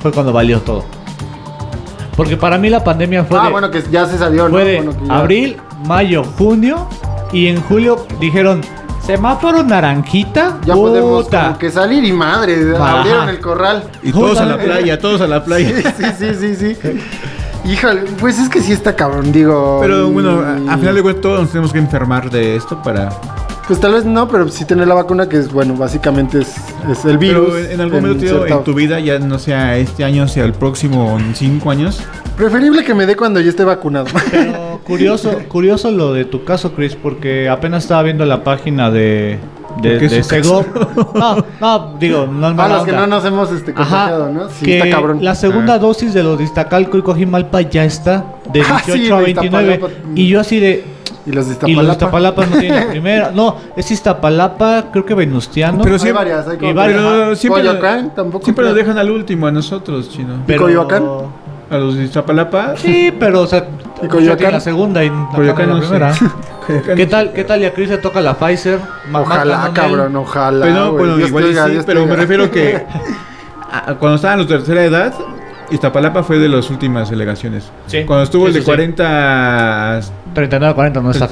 [0.00, 0.84] fue cuando valió todo.
[2.16, 4.50] Porque para mí la pandemia fue ah, de, bueno, que ya se salió, ¿no?
[4.50, 5.56] fue de Bueno, que ya- abril,
[5.86, 6.86] mayo, junio
[7.32, 8.60] y en julio dijeron
[9.04, 10.58] semáforo naranjita.
[10.66, 11.44] Ya podemos puta".
[11.46, 12.98] como que salir y madre, Ajá.
[13.00, 13.84] abrieron el corral.
[14.02, 15.94] Y todos a la playa, todos a la Sí, playa.
[15.96, 17.00] sí, sí, sí, sí.
[17.64, 19.78] Híjole, pues es que sí está cabrón, digo.
[19.82, 23.10] Pero bueno, a, a final de cuentas todos nos tenemos que enfermar de esto para,
[23.66, 26.52] Pues tal vez no, pero sí tener la vacuna, que es, bueno, básicamente es,
[26.90, 27.50] es el virus.
[27.52, 30.44] Pero en, algún momento tío, cierta- en tu vida, ya no sea este año, sea
[30.44, 32.02] el próximo, en cinco años.
[32.36, 34.06] Preferible que me dé cuando yo esté vacunado.
[34.32, 39.38] Pero curioso, curioso lo de tu caso, Chris, porque apenas estaba viendo la página de,
[39.82, 40.22] de, ¿Por qué de?
[40.24, 40.66] Segov.
[41.14, 44.48] No, no, digo, no es A los que no nos hemos este, contagiado, ¿no?
[44.48, 45.18] Sí, que está cabrón.
[45.22, 45.78] La segunda Ah.
[45.78, 49.22] dosis de los de Iztacalco y Cojimalpa ya está, de 18 Ah, sí, a de
[49.24, 49.74] 29.
[49.74, 50.10] Iztapalapa.
[50.16, 50.98] Y yo así de.
[51.26, 51.92] Y los de Y los de Iztapalapa.
[51.92, 53.30] Iztapalapa no tienen la primera.
[53.32, 55.80] No, es Iztapalapa, creo que Venustiano.
[55.82, 57.00] Pero Hay sí- varias, hay como y varias.
[57.02, 58.44] Pero siempre, Coyoacán tampoco.
[58.44, 58.84] siempre nos creo.
[58.84, 60.34] dejan al último, a nosotros, chino.
[60.46, 61.04] pero- Coyoacán?
[61.70, 62.74] A los de Iztapalapa.
[62.76, 63.64] Sí, pero o sea,
[64.02, 64.38] ¿Y Coyoacán?
[64.38, 66.12] tiene la segunda y acá Coyoacán la no primera.
[66.96, 67.60] ¿Qué tal, ¿Qué tal?
[67.62, 68.78] Y a Chris le toca la Pfizer.
[69.12, 70.66] Ojalá, cabrón, ojalá.
[70.66, 72.84] Pero, bueno, Dios igual y sí, pero me refiero que
[73.70, 75.14] a- cuando estaban los de tercera edad,
[75.70, 77.70] Iztapalapa fue de las últimas delegaciones.
[77.86, 78.04] Sí.
[78.04, 78.70] Cuando estuvo Sí, el de sí, sí.
[78.70, 80.00] 40
[80.34, 81.28] 39 40 no está.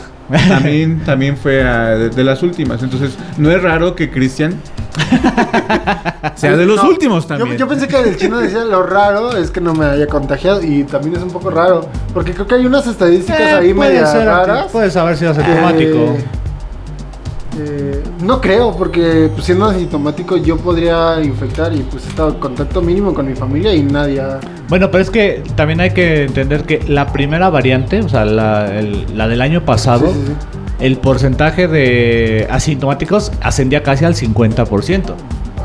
[0.48, 2.82] también, también fue de, de las últimas.
[2.82, 4.54] Entonces, no es raro que Cristian
[6.34, 7.56] sea de los No, últimos también.
[7.56, 10.84] Yo, pensé que el chino decía lo raro es que no me haya contagiado y
[10.84, 13.74] también es un poco raro porque creo que hay unas estadísticas Eh, ahí
[14.06, 14.66] ser, raras.
[14.72, 15.96] Puedes saber si es asintomático.
[15.98, 16.24] eh,
[18.22, 22.80] no creo porque pues, siendo asintomático yo podría infectar y pues he estado en contacto
[22.82, 26.64] mínimo con mi familia y nadie ha- Bueno, pero es que también hay que entender
[26.64, 30.32] que la primera variante, o sea, la, el- la del año pasado, Sí, sí, sí.
[30.80, 35.14] el porcentaje de asintomáticos ascendía casi al 50%.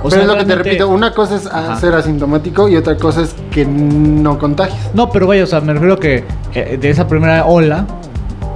[0.05, 1.77] O Pero es lo que te repito, una cosa es Ajá.
[1.79, 4.77] ser asintomático y otra cosa es que no contagies.
[4.93, 7.85] No, pero vaya, o sea, me refiero que eh, de esa primera ola,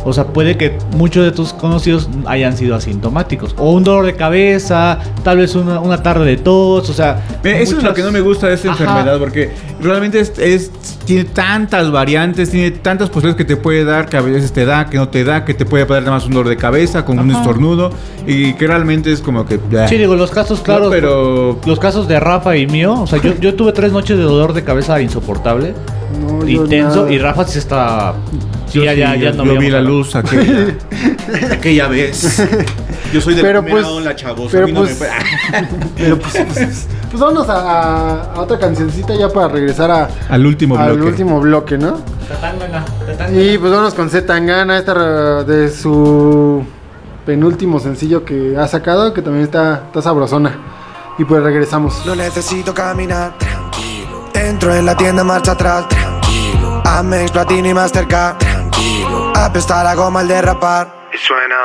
[0.07, 3.53] o sea, puede que muchos de tus conocidos hayan sido asintomáticos.
[3.57, 7.21] O un dolor de cabeza, tal vez una, una tarde de tos, o sea...
[7.43, 8.83] Mira, Eso es lo que no me gusta de esta Ajá.
[8.83, 9.51] enfermedad, porque
[9.81, 10.71] realmente es, es-
[11.05, 14.85] tiene tantas variantes, tiene tantas posibilidades que te puede dar, que a veces te da,
[14.89, 17.31] que no te da, que te puede dar más un dolor de cabeza, con un
[17.31, 17.91] estornudo,
[18.25, 19.59] y que realmente es como que...
[19.69, 19.87] ya.
[19.87, 20.85] Sí, digo, los casos claros...
[20.85, 21.59] No, pero...
[21.65, 24.53] Los casos de Rafa y mío, o sea, yo, yo tuve tres noches de dolor
[24.53, 25.73] de cabeza insoportable,
[26.19, 27.11] No, intenso, nada.
[27.11, 28.13] y Rafa sí está...
[28.67, 30.75] Sí, Yo ya, sí, ya, ya yo- no yo vi la a- luz aquella,
[31.51, 32.41] aquella vez.
[33.13, 34.49] Yo soy de Pero primera pues- ola, chavos.
[34.51, 35.09] pero a mí no me pues-
[35.95, 40.45] Pero pues, pues, pues vámonos a, a- a otra cancioncita ya para regresar a, Al
[40.45, 41.09] último al bloque.
[41.11, 41.99] último bloque, ¿no?
[42.27, 43.41] Tatangana, tatangana.
[43.41, 46.65] Y pues vámonos con Z Tangana, esta de su
[47.25, 50.55] penúltimo sencillo que ha sacado, que también está, está sabrosona.
[51.17, 52.05] Y pues regresamos.
[52.05, 53.33] No necesito caminar.
[54.45, 56.81] Entro en la tienda, marcha atrás, tranquilo.
[56.85, 59.33] Amex, Platini, Mastercard, tranquilo.
[59.35, 61.07] Apesta la goma al derrapar.
[61.13, 61.55] Y suena.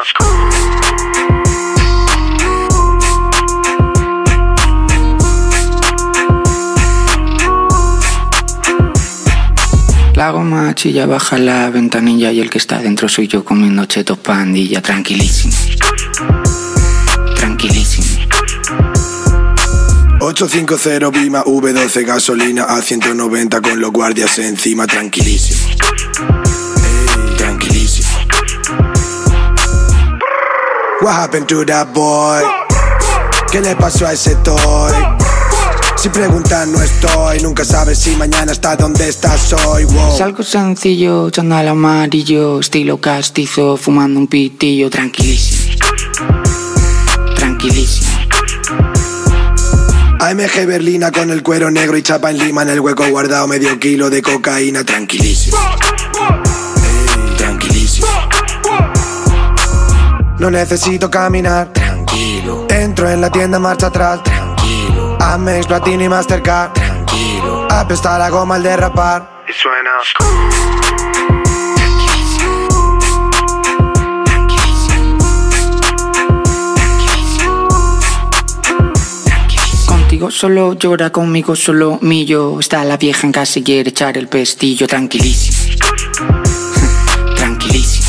[10.15, 14.19] La goma chilla, baja la ventanilla y el que está dentro soy yo comiendo chetos
[14.19, 14.81] pandilla.
[14.83, 15.72] Tranquilísimo.
[20.23, 25.75] 850 Bima V12 gasolina a 190 con los guardias encima, tranquilísimo.
[27.37, 28.09] Tranquilísimo.
[31.01, 32.41] What happened to that boy?
[33.51, 34.93] ¿Qué le pasó a ese toy?
[35.97, 39.87] Si preguntan no estoy, nunca sabes si mañana está donde estás hoy.
[39.87, 40.17] Wow.
[40.17, 45.75] Salgo sencillo, chandal amarillo, estilo castizo, fumando un pitillo, tranquilísimo.
[47.35, 48.12] Tranquilísimo.
[50.23, 53.77] AMG Berlina con el cuero negro y chapa en lima en el hueco guardado medio
[53.81, 55.59] kilo de cocaína, tranquilísimo.
[57.37, 58.07] Tranquilísimo.
[60.39, 62.69] No necesito caminar, tranquilo.
[62.71, 65.19] Entro en la tienda, marcha atrás, tranquilo.
[65.21, 67.67] Amex, Platini, Mastercard, tranquilo.
[67.69, 69.43] Apesta la goma al derrapar.
[69.49, 70.82] Y suena.
[80.31, 82.61] Solo llora, conmigo solo millo.
[82.61, 85.59] Está la vieja en casa y quiere echar el pestillo, tranquilísimo.
[87.37, 88.07] Tranquilísimo.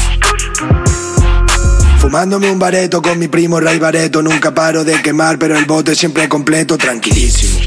[2.00, 4.22] Fumándome un bareto con mi primo Ray Bareto.
[4.22, 7.60] Nunca paro de quemar, pero el bote siempre completo, tranquilísimo.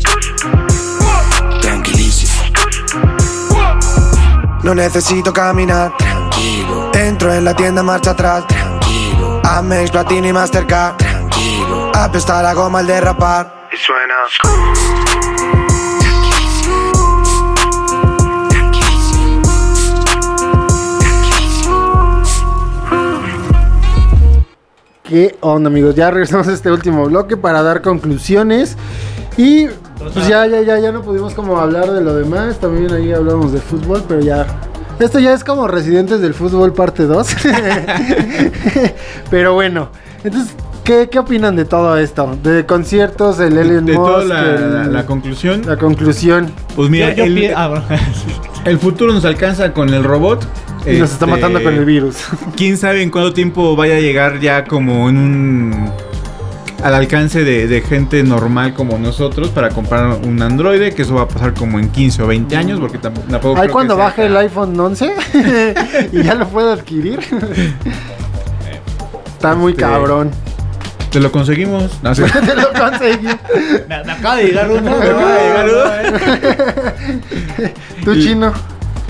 [1.60, 2.32] Tranquilísimo.
[4.62, 6.92] No necesito caminar, tranquilo.
[6.94, 9.40] Entro en la tienda, marcha atrás, tranquilo.
[9.42, 11.90] Amex, Platini, Mastercard, tranquilo.
[11.94, 13.65] Apesta la goma al derrapar.
[13.86, 14.14] Suena.
[25.04, 25.94] ¿Qué onda, amigos?
[25.94, 28.76] Ya regresamos a este último bloque para dar conclusiones.
[29.36, 29.68] Y
[29.98, 32.58] pues ya, ya, ya, ya no pudimos como hablar de lo demás.
[32.58, 34.46] También ahí hablamos de fútbol, pero ya.
[34.98, 37.28] Esto ya es como Residentes del Fútbol parte 2.
[39.30, 39.90] pero bueno.
[40.24, 40.56] Entonces,
[40.86, 42.38] ¿qué, ¿qué opinan de todo esto?
[42.42, 45.62] De conciertos, el Elon de Musk, toda la, el- la- la conclusión.
[45.66, 46.50] la conclusión.
[46.74, 47.84] Pues mira, Yo- yo el, pi- ah, bueno.
[48.64, 50.46] el futuro nos alcanza con el robot.
[50.86, 52.16] Y nos está Este, matando con el virus.
[52.56, 55.90] Quién sabe en cuánto tiempo vaya a llegar ya como en un.
[56.84, 61.22] al alcance de, de gente normal como nosotros para comprar un androide, que eso va
[61.22, 63.60] a pasar como en 15 o 20 años, porque tam- tampoco.
[63.60, 65.12] Ahí cuando que sea baje el iPhone 11
[66.12, 67.18] y ya lo puedo adquirir.
[69.36, 70.30] Está muy Este, cabrón.
[71.10, 71.90] Te lo conseguimos.
[72.02, 72.22] No, sí.
[72.46, 73.26] Te lo conseguí.
[73.88, 74.82] Me, me acaba de llegar uno.
[74.82, 75.66] Me acaba de llegar
[78.04, 78.52] Tú, chino,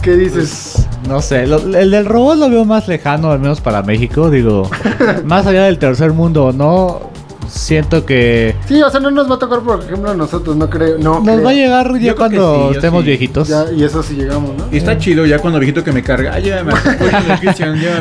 [0.03, 0.87] ¿qué dices?
[1.09, 4.31] No sé, lo- el del robot lo veo más lejano, al menos para México.
[4.31, 4.69] Digo,
[5.25, 7.15] más allá del tercer mundo, ¿no?
[7.49, 10.69] Siento que Sí, o sea, no nos va a tocar, por ejemplo, a nosotros, no
[10.69, 10.99] creo.
[10.99, 11.43] No, nos creo.
[11.45, 13.07] va a llegar ya que cuando sí, yo estemos sí.
[13.09, 13.49] viejitos.
[13.49, 14.65] Ya, y eso sí llegamos, ¿no?
[14.73, 16.33] Y está chido ya cuando viejito que me carga.
[16.35, 16.73] Ah, llévame.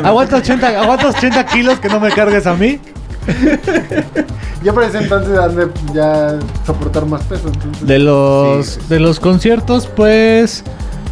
[0.02, 2.80] Aguanta 80, aguantas 80 kilos que no me cargues a mí.
[4.62, 7.48] Ya para ese entonces han de ya soportar más peso.
[7.48, 7.86] Entonces.
[7.86, 8.86] De los, Sí, sí, sí.
[8.88, 10.64] de los conciertos, pues.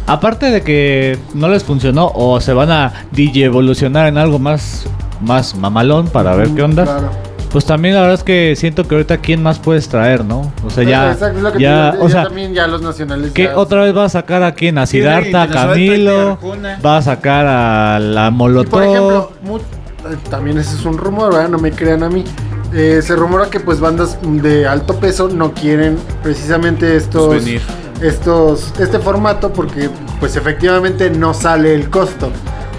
[0.07, 4.85] Aparte de que no les funcionó o se van a DJ evolucionar en algo más,
[5.21, 6.83] más mamalón para ver qué onda.
[6.83, 7.09] Claro.
[7.51, 10.51] Pues también la verdad es que siento que ahorita quién más puedes traer, ¿no?
[10.65, 11.11] O sea, ya.
[11.13, 13.31] Exacto, es lo que ya digo, o ya sea, también ya los nacionales.
[13.31, 14.77] ¿qué ya- otra vez va a sacar a quién?
[14.77, 16.37] A Sí, Siddhartha, a Camilo.
[16.85, 18.69] Va a sacar a la Y Molotov.
[18.71, 19.59] por ejemplo, mu-
[20.29, 21.49] también ese es un rumor, ¿verdad?
[21.49, 22.23] No me crean a mí.
[22.73, 27.61] Eh, se rumora que pues bandas de alto peso no quieren precisamente estos Pues venir.
[28.01, 29.89] estos este formato porque
[30.19, 32.29] pues efectivamente no sale el costo.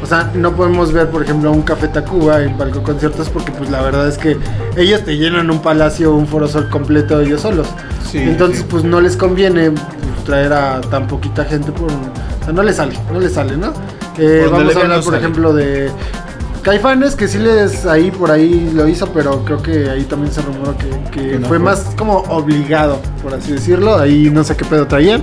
[0.02, 3.70] O sea, no podemos ver, por ejemplo, un Café Tacuba en Palco Conciertos porque pues
[3.70, 4.36] la verdad es que
[4.76, 7.66] ellos te llenan un palacio, un foro sol completo ellos solos.
[8.10, 8.66] Sí, Entonces, sí.
[8.68, 11.90] pues no les conviene pues, traer a tan poquita gente por...
[11.90, 13.72] O sea, no les sale, no les sale, ¿no?
[14.18, 15.16] Eh, vamos a hablar, por sale.
[15.18, 15.90] ejemplo, de
[16.66, 20.42] Caifanes, que sí les ahí por ahí lo hizo, pero creo que ahí también se
[20.42, 21.58] rumoró que, que Que no fue fue.
[21.60, 23.96] más como obligado, por así decirlo.
[23.96, 25.22] Ahí no sé qué pedo traían.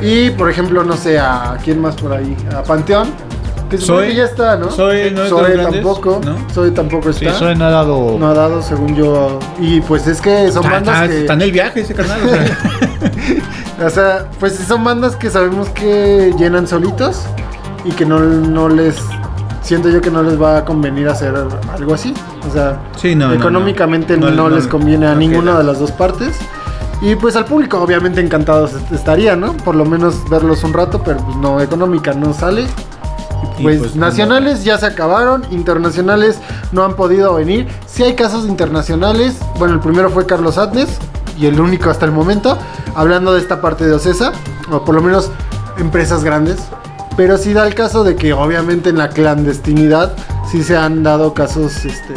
[0.00, 3.10] Y por ejemplo, no sé, a quién más por ahí, a Panteón.
[3.70, 4.70] Que que ya está, ¿no?
[4.70, 6.20] Zoe no grandes, tampoco.
[6.24, 6.36] ¿no?
[6.52, 7.38] Zoe tampoco Sí, está.
[7.38, 8.16] Zoe no ha dado.
[8.18, 9.38] No ha dado, según yo.
[9.60, 11.20] Y pues es que son Está, bandas está- que.
[11.20, 12.20] está en el viaje ese canal.
[12.24, 12.58] O sea,
[13.86, 17.22] O sea, pues son bandas que sabemos que llenan solitos
[17.84, 18.96] y que no, no les.
[19.62, 21.34] Siento yo que no les va a convenir hacer
[21.72, 22.12] algo así.
[22.48, 24.28] O sea, Sí, no, no, económicamente no.
[24.30, 25.58] no, No, no, les conviene a no ninguna queda.
[25.58, 26.36] de las dos partes.
[27.00, 29.52] Y pues al público, obviamente encantados est- estaría, ¿no?
[29.54, 32.66] Por lo menos verlos un rato, pero pues no, económica no sale.
[33.60, 36.38] Pues, pues, nacionales ya se acabaron, internacionales
[36.72, 37.68] no han podido venir.
[37.86, 40.88] Si hay casos internacionales, bueno, el primero fue Carlos Atnes
[41.38, 42.56] y el único hasta el momento,
[42.94, 44.32] hablando de esta parte de Ocesa,
[44.70, 45.30] o por lo menos
[45.78, 46.58] empresas grandes.
[47.16, 50.14] Pero sí da el caso de que obviamente en la clandestinidad
[50.50, 52.14] sí se han dado casos este,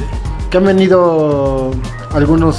[0.49, 1.71] que han venido
[2.13, 2.57] algunos,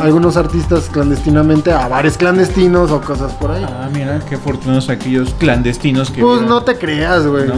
[0.00, 3.66] algunos artistas clandestinamente a bares clandestinos o cosas por ahí.
[3.68, 6.20] ah, mira, qué afortunados aquellos clandestinos que.
[6.22, 6.48] Pues vieron.
[6.48, 7.48] no te creas, güey.
[7.48, 7.54] ¿No?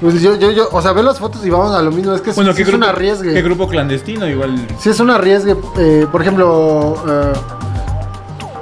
[0.00, 2.12] Pues yo, yo, yo, o sea, ve las fotos y vamos a lo mismo.
[2.14, 3.32] Es que Bueno, sí ¿qué es grupo, un arriesgue.
[3.32, 4.28] ¿qué grupo clandestino?
[4.28, 4.66] Igual.
[4.78, 5.56] Sí es un arriesgue.
[5.78, 7.32] eh, por ejemplo, eh,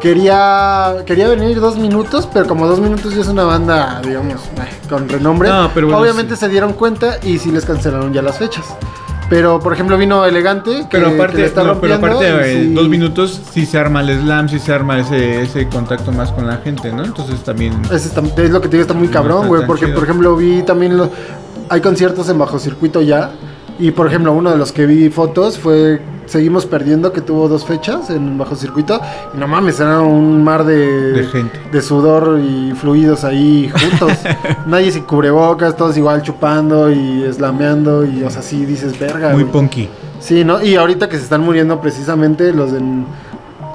[0.04, 4.68] quería quería venir dos minutos, pero como dos minutos ya es una banda, digamos, eh,
[4.88, 5.48] con renombre.
[5.48, 6.40] No, pero bueno, Obviamente sí.
[6.40, 8.64] se dieron cuenta y sí les cancelaron ya las fechas.
[9.30, 10.80] Pero, por ejemplo, vino Elegante.
[10.82, 13.40] Que, Pero que aparte, le está no, pero rompiendo aparte y eh, sí- dos minutos
[13.52, 16.92] si se arma el slam, si se arma ese, ese contacto más con la gente,
[16.92, 17.02] ¿no?
[17.02, 17.72] Entonces también.
[17.90, 19.66] Está- es lo que te digo, está muy No cabrón, güey.
[19.66, 19.94] Porque, chido.
[19.94, 20.98] por ejemplo, vi también.
[20.98, 21.08] Los,
[21.70, 23.30] hay conciertos en bajo circuito ya.
[23.78, 26.00] Y, por ejemplo, uno de los que vi fotos fue.
[26.26, 28.98] Seguimos perdiendo, que tuvo dos fechas en bajo circuito.
[29.34, 31.12] Y no mames, era un mar de.
[31.12, 31.60] De gente.
[31.70, 34.18] de sudor y fluidos ahí juntos.
[34.66, 38.06] Nadie sin cubrebocas, todos igual chupando y slameando.
[38.06, 39.30] Y, o sea, sí dices, verga.
[39.30, 39.52] Muy güey".
[39.52, 39.88] punky.
[40.20, 40.62] Sí, ¿no?
[40.62, 42.80] Y ahorita que se están muriendo precisamente los de,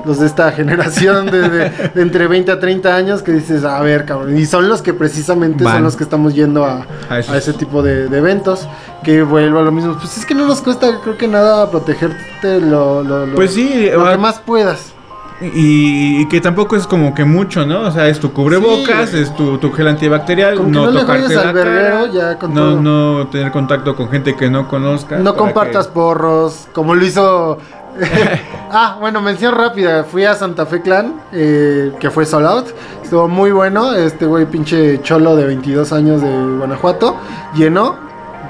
[0.09, 3.79] los de esta generación de, de- de entre 20 a 30 años que dices, a
[3.81, 4.37] ver, cabrón.
[4.37, 5.75] Y son los que precisamente Van.
[5.75, 8.67] son los que estamos yendo a, A ese tipo de, de eventos.
[9.03, 9.95] Que vuelvo a lo mismo.
[9.97, 13.89] Pues es que no nos cuesta, creo que nada, protegerte lo, lo, lo- Pues sí,
[13.93, 14.93] lo que más puedas.
[15.41, 17.83] Y, y que tampoco es como que mucho, ¿no?
[17.83, 19.19] O sea, es tu cubrebocas, Sí.
[19.19, 22.53] es tu, tu gel antibacterial, que no, no tocarte al la verguero, cara, ya con
[22.53, 22.81] no, todo.
[22.81, 25.21] no tener contacto con gente que no conozcas.
[25.21, 27.57] No compartas que- porros, como lo hizo.
[28.71, 30.03] ah, bueno, mención rápida.
[30.03, 32.67] Fui a Santa Fe Clan, eh, que fue Sold Out.
[33.03, 33.93] Estuvo muy bueno.
[33.93, 37.17] Este güey, pinche cholo de 22 años de Guanajuato,
[37.55, 38.09] llenó.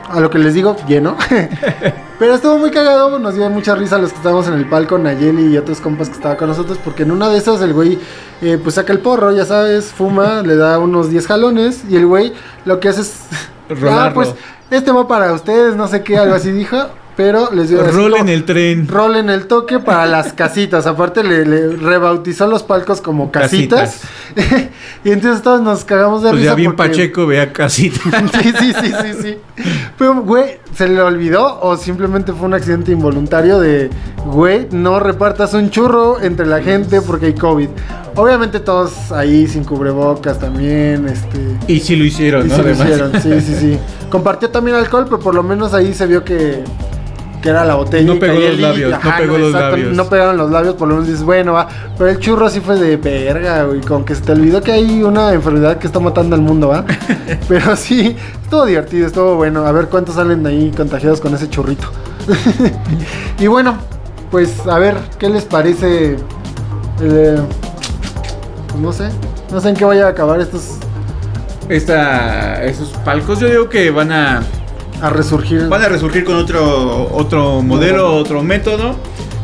[0.10, 1.16] A lo que les digo, lleno.
[2.20, 4.97] Pero estuvo muy cagado, nos dio mucha risa a los que estábamos en el palco,
[4.97, 8.00] Nayeli y otros compas que estaban con nosotros, porque en una de esas el güey
[8.41, 12.08] eh, pues saca el porro, ya sabes, fuma, le da unos 10 jalones y el
[12.08, 12.34] güey
[12.66, 13.22] lo que hace es...
[13.70, 14.14] ah, Rolarlo.
[14.16, 14.34] pues
[14.70, 16.78] este va para ustedes, no sé qué, algo así dijo.
[17.20, 18.88] Pero les dio así Rol como- en el tren.
[18.88, 20.88] Rol en el toque para las casitas.
[20.88, 24.03] Aparte le, le rebautizó los palcos como casitas.
[25.03, 27.99] y entonces todos nos cagamos de Pues risa ya bien porque- Pacheco, vea casita.
[28.41, 29.38] sí, sí, sí, sí, sí.
[29.97, 33.89] Pero, güey, ¿se le olvidó o simplemente fue un accidente involuntario de,
[34.26, 37.67] güey, no repartas un churro entre la gente porque hay COVID?
[38.15, 41.38] Obviamente todos ahí sin cubrebocas también, este...
[41.67, 42.55] y sí lo hicieron, Y ¿no?
[42.55, 43.80] sí lo hicieron, sí, sí, sí.
[44.09, 46.63] Compartió también alcohol, pero por lo menos ahí se vio que,
[47.42, 48.14] que era la botella.
[48.14, 49.96] No pegó los labios, no pegó los labios.
[49.96, 51.68] No pegaron los labios, por lo menos dices, bueno, va.
[51.98, 53.82] Pero el churro sí fue de verga, güey.
[53.82, 56.86] Con que se te olvidó que hay una enfermedad que está matando al mundo, ¿va?
[57.48, 59.66] pero sí, estuvo divertido, estuvo bueno.
[59.66, 61.88] A ver cuántos salen de ahí contagiados con ese churrito.
[63.40, 63.78] y bueno,
[64.32, 66.18] pues a ver, ¿qué les parece?
[67.02, 67.38] Eh,
[68.68, 69.10] pues no sé,
[69.52, 70.78] no sé en qué vaya a acabar estos
[71.70, 74.44] Esta, esos palcos yo digo que van a
[75.02, 75.68] a resurgir.
[75.68, 78.95] van a resurgir con otro otro modelo, otro método.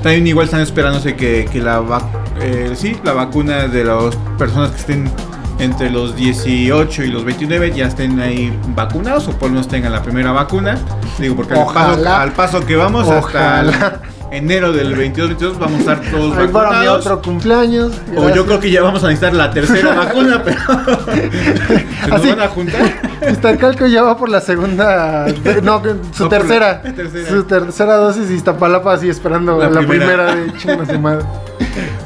[0.04, 2.06] También igual están esperándose que, que la vac-
[2.40, 5.10] eh, sí, la vacuna de las personas que estén
[5.58, 9.94] entre los 18 y los 29 ya estén ahí vacunados o por lo menos tengan
[9.94, 10.78] la primera vacuna.
[11.18, 13.18] Digo, porque al paso, al paso que vamos hasta
[13.64, 14.02] Ojalá.
[14.32, 17.06] Enero del 22-22 vamos a estar todos Ahí para mi vacunados.
[17.06, 17.92] otro cumpleaños.
[18.16, 20.58] O yo creo que ya vamos a necesitar la tercera vacuna, pero
[21.14, 22.30] se nos Así.
[22.30, 22.82] van a juntar.
[23.32, 25.28] Iztacalco ya va por la segunda.
[25.64, 25.82] No,
[26.14, 26.82] su No, tercera.
[26.84, 27.30] la tercera.
[27.30, 30.28] Su tercera dosis y Iztapalapa así esperando La la, primera.
[30.32, 30.36] primera.
[30.36, 31.26] de chinga su madre.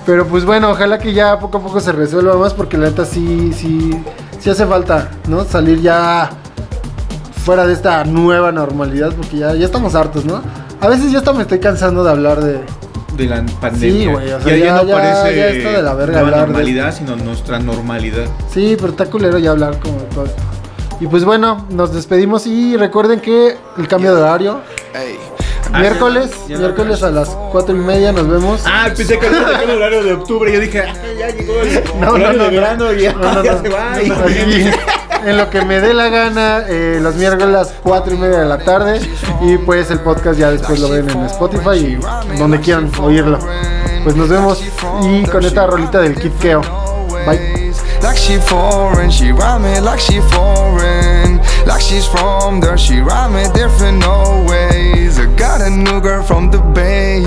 [0.05, 3.05] Pero pues bueno, ojalá que ya poco a poco se resuelva más porque la neta
[3.05, 3.91] sí, sí,
[4.39, 5.43] sí hace falta, ¿no?
[5.45, 6.29] Salir ya
[7.45, 10.41] fuera de esta nueva normalidad porque ya, ya estamos hartos, ¿no?
[10.81, 12.59] A veces ya hasta me estoy cansando de hablar de...
[13.17, 13.99] de la pandemia.
[13.99, 16.13] Sí, güey, o sea, ya, ya ya- no ya- parece ya está de la verga
[16.21, 18.25] nueva hablar de- normalidad, sino nuestra normalidad.
[18.53, 20.41] Sí, pero está culero ya hablar como de todo esto.
[21.01, 24.61] Y pues bueno, nos despedimos y recuerden que el cambio de horario,
[25.77, 28.61] miércoles, ya- ya- miércoles a las cuatro y media nos vemos.
[28.65, 30.51] Ah, pensé que era el horario de octubre.
[30.53, 32.61] Yo dije, ah, ya llegó el No, no, horario no, de no.
[32.61, 33.61] verano y ya, No, no, ya no.
[33.61, 33.95] se va.
[35.25, 38.39] En lo que me dé la gana, eh, los miércoles a las 4 y media
[38.39, 38.99] de la tarde.
[39.41, 43.39] Y pues el podcast ya después lo ven en Spotify y donde quieran oírlo.
[44.03, 44.63] Pues nos vemos
[45.03, 46.61] y con esta rolita del Kid Keo.
[47.25, 47.59] Bye.
[48.01, 51.41] Like she foreign, she rhyme it like she foreign.
[51.65, 55.19] Like she's from there, she rhyme it different no ways.
[55.19, 57.21] I got a new girl from the bay.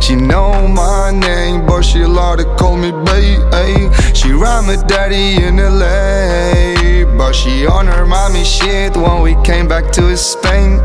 [0.00, 3.90] She know my name, but she love to call me bae.
[4.14, 6.75] She rhyme it daddy in LA,
[7.16, 10.80] but she on her mommy shit when we came back to Spain.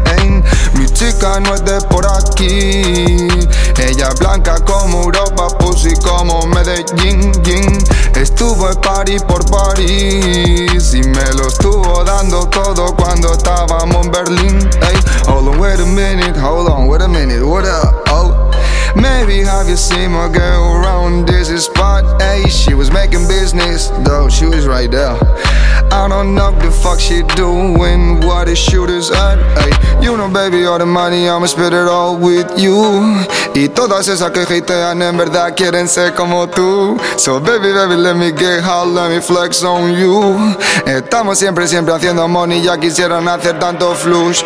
[0.78, 3.28] Mi chica no es de por aquí.
[3.78, 7.32] Ella es blanca como Europa, pussy como Medellín.
[7.44, 7.78] yin.
[8.16, 14.70] Estuvo en party por París y me lo estuvo dando todo cuando estábamos en Berlín.
[14.82, 14.98] Ey,
[15.28, 18.04] hold on, wait a minute, hold on, wait a minute, what up?
[18.08, 18.41] Oh.
[18.96, 22.22] Maybe have you seen my girl around this spot?
[22.22, 25.18] Hey, she was making business, though she was right there.
[25.92, 29.38] I don't know the fuck she doing, what the shooters at.
[29.58, 33.24] Hey, you know, baby, all the money, I'ma spit it all with you.
[33.54, 36.98] Y todas esas que hatean en verdad quieren ser como tú.
[37.18, 40.38] So, baby, baby, let me get hot, let me flex on you.
[40.86, 44.44] Estamos siempre, siempre haciendo money, ya quisieran hacer tanto flush.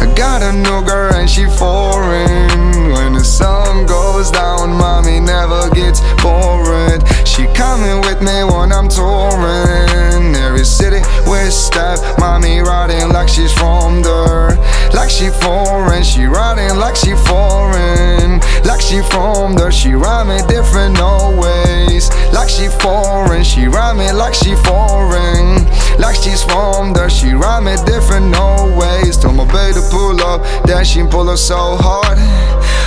[0.00, 2.69] I got a new girl and she foreign.
[3.00, 7.00] When the sun goes down, mommy never gets bored.
[7.26, 10.36] She coming with me when I'm touring.
[10.36, 14.52] Every city with step, mommy riding like she's from there.
[14.92, 18.38] Like she foreign, she riding like she foreign.
[18.68, 22.10] Like she from there, she rhyming different no ways.
[22.34, 25.64] Like she foreign, she rhyming like she foreign.
[25.98, 29.16] Like she's from there, she rhyming different always.
[29.16, 32.18] Told my baby to pull up, then she pull up so hard.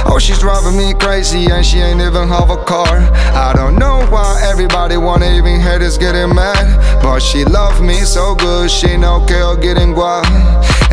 [0.05, 2.99] Oh, she's driving me crazy and she ain't even have a car.
[3.33, 7.01] I don't know why everybody wanna even hear this getting mad.
[7.01, 8.87] But she love me so good, she
[9.27, 10.25] que yo getting guap.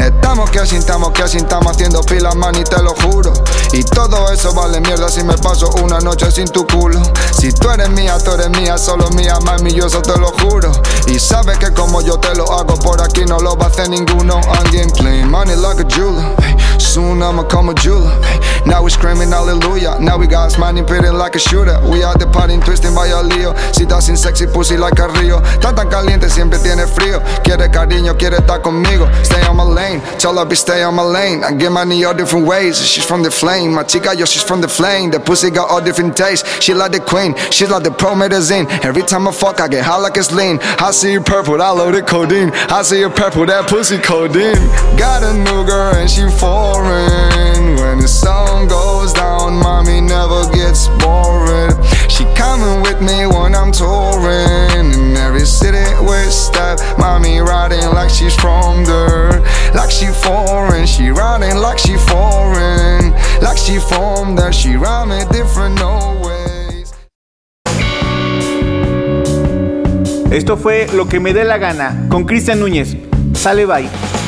[0.00, 3.32] Estamos que asintamos, que asintamos haciendo pila, man, y te lo juro.
[3.72, 7.00] Y todo eso vale mierda si me paso una noche sin tu culo.
[7.38, 10.72] Si tú eres mía, tú eres mía, solo mía, mami, yo eso te lo juro.
[11.06, 13.90] Y sabes que como yo te lo hago por aquí no lo va a hacer
[13.90, 14.40] ninguno.
[14.48, 16.34] I'm getting clean, money like a jeweler.
[17.00, 18.12] Soon I'ma a jeweler.
[18.66, 19.96] Now we screaming hallelujah.
[20.00, 21.80] Now we got smiling, pitting like a shooter.
[21.88, 23.56] We out the party, twisting vaya lío.
[23.74, 25.40] Si estás sin sexy pussy like a río.
[25.62, 27.22] Tan tan caliente, siempre tiene frío.
[27.42, 29.08] Quiere cariño, quiere estar conmigo.
[29.24, 31.42] Stay on my lane, tell her be stay on my lane.
[31.42, 32.78] I get money all different ways.
[32.78, 33.72] She's from the flame.
[33.72, 35.10] My chica, yo, she's from the flame.
[35.10, 36.44] The pussy got all different tastes.
[36.60, 38.66] She like the queen, she's like the pro medicine.
[38.84, 40.58] Every time I fuck, I get high like it's lean.
[40.78, 42.50] I see you purple, I love the codeine.
[42.68, 44.60] I see you purple, that pussy codeine.
[44.98, 47.76] Got a new girl and she foreign ring.
[47.76, 51.72] When the sun goes down, mommy never gets boring.
[52.08, 54.92] She coming with me when I'm touring.
[54.92, 58.36] In every city we step, mommy riding like she's.
[59.74, 63.12] Like she foreign, she riding like she foreign.
[63.40, 63.78] Like she
[64.52, 64.76] she
[65.32, 66.20] different no.
[70.30, 72.96] Esto fue Lo que me dé la gana con Cristian Núñez.
[73.34, 74.19] Sale bye.